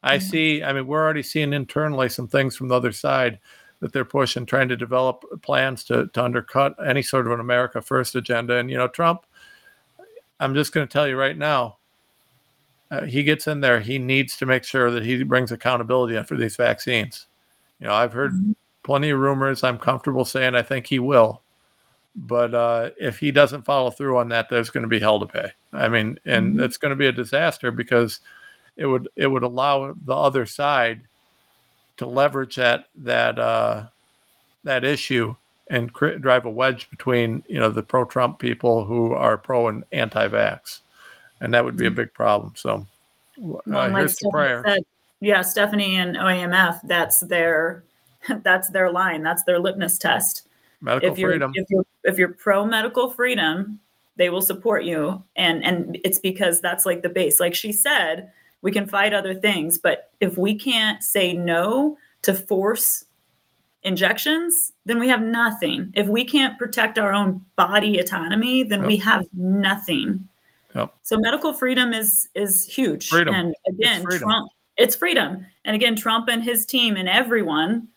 [0.02, 0.28] I mm-hmm.
[0.28, 0.64] see.
[0.64, 3.38] I mean, we're already seeing internally some things from the other side
[3.78, 7.80] that they're pushing, trying to develop plans to to undercut any sort of an America
[7.80, 8.56] First agenda.
[8.56, 9.26] And you know, Trump.
[10.38, 11.78] I'm just going to tell you right now.
[12.90, 13.80] Uh, he gets in there.
[13.80, 17.26] He needs to make sure that he brings accountability for these vaccines.
[17.80, 18.52] You know, I've heard mm-hmm
[18.86, 19.64] plenty of rumors.
[19.64, 21.42] I'm comfortable saying I think he will.
[22.14, 25.26] But uh, if he doesn't follow through on that, there's going to be hell to
[25.26, 25.50] pay.
[25.72, 26.62] I mean, and mm-hmm.
[26.62, 28.20] it's going to be a disaster because
[28.76, 31.02] it would it would allow the other side
[31.98, 33.86] to leverage that that uh,
[34.64, 35.34] that issue
[35.68, 39.84] and cr- drive a wedge between you know the pro-Trump people who are pro and
[39.92, 40.80] anti-vax,
[41.40, 42.52] and that would be a big problem.
[42.56, 42.86] So,
[43.38, 44.62] well, uh, here's the prayer.
[44.66, 44.84] Said,
[45.20, 47.84] yeah, Stephanie and OAMF, that's their
[48.42, 49.22] that's their line.
[49.22, 50.48] That's their litmus test.
[50.80, 51.52] Medical if you're, freedom.
[51.54, 53.80] If you're, if you're pro medical freedom,
[54.16, 55.22] they will support you.
[55.36, 57.40] And and it's because that's like the base.
[57.40, 58.30] Like she said,
[58.62, 63.04] we can fight other things, but if we can't say no to force
[63.82, 65.92] injections, then we have nothing.
[65.94, 68.88] If we can't protect our own body autonomy, then yep.
[68.88, 70.28] we have nothing.
[70.76, 70.94] Yep.
[71.02, 73.08] So medical freedom is is huge.
[73.08, 73.34] Freedom.
[73.34, 75.46] And again, it's Trump, it's freedom.
[75.64, 77.88] And again, Trump and his team and everyone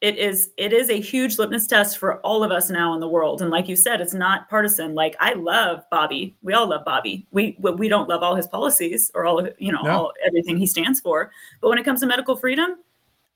[0.00, 3.08] it is it is a huge litmus test for all of us now in the
[3.08, 6.84] world and like you said it's not partisan like i love bobby we all love
[6.84, 9.90] bobby we we don't love all his policies or all of you know no.
[9.90, 12.76] all everything he stands for but when it comes to medical freedom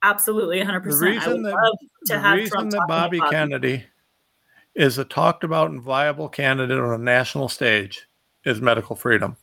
[0.02, 3.18] absolutely 100% the reason I would that, love to the have reason Trump that bobby,
[3.18, 3.84] bobby kennedy
[4.74, 8.06] is a talked about and viable candidate on a national stage
[8.44, 9.36] is medical freedom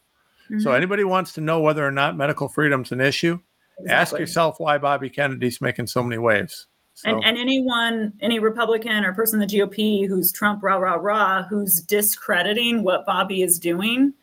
[0.45, 0.59] mm-hmm.
[0.59, 3.39] so anybody wants to know whether or not medical freedom's an issue
[3.79, 3.93] exactly.
[3.93, 6.67] ask yourself why bobby kennedy's making so many waves
[6.99, 7.09] so.
[7.09, 11.43] And, and anyone, any Republican or person in the GOP who's Trump rah rah rah,
[11.43, 14.13] who's discrediting what Bobby is doing,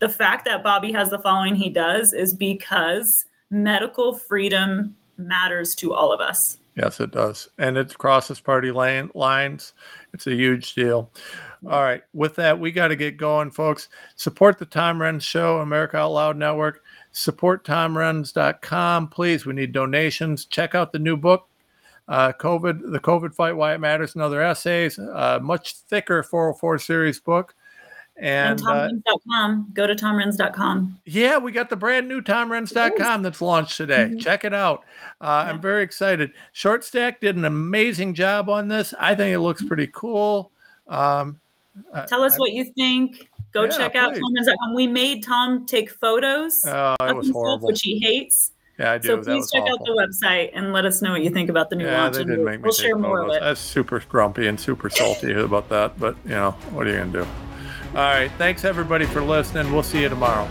[0.00, 5.94] the fact that Bobby has the following he does is because medical freedom matters to
[5.94, 6.58] all of us.
[6.76, 9.72] Yes, it does, and it crosses party line, lines.
[10.12, 11.10] It's a huge deal.
[11.66, 13.88] All right, with that, we got to get going, folks.
[14.16, 16.82] Support the Tom Renz Show, America Out Loud Network.
[17.12, 19.46] Support TomRenz.com, please.
[19.46, 20.46] We need donations.
[20.46, 21.48] Check out the new book,
[22.08, 24.98] uh, COVID, the COVID fight, why it matters, and other essays.
[24.98, 27.54] Uh, much thicker 404 series book.
[28.16, 29.66] And, and TomRenz.com.
[29.70, 31.00] Uh, Go to TomRenz.com.
[31.04, 34.06] Yeah, we got the brand new TomRenz.com that's launched today.
[34.08, 34.18] Mm-hmm.
[34.18, 34.84] Check it out.
[35.20, 35.52] Uh, yeah.
[35.52, 36.32] I'm very excited.
[36.52, 38.92] Short Stack did an amazing job on this.
[38.98, 40.50] I think it looks pretty cool.
[40.88, 41.40] Um,
[42.06, 43.28] Tell us I, what you think.
[43.52, 44.74] Go yeah, check out TomRenz.com.
[44.74, 48.52] We made Tom take photos oh, of himself, which he hates.
[48.78, 49.08] Yeah, I do.
[49.08, 49.74] So please check awful.
[49.74, 52.16] out the website and let us know what you think about the new yeah, launch.
[52.16, 53.36] They did we'll, make me we'll share more photos.
[53.36, 53.44] of it.
[53.44, 57.12] That's super grumpy and super salty about that, but you know, what are you gonna
[57.12, 57.26] do?
[57.90, 59.72] All right, thanks everybody for listening.
[59.72, 60.48] We'll see you tomorrow.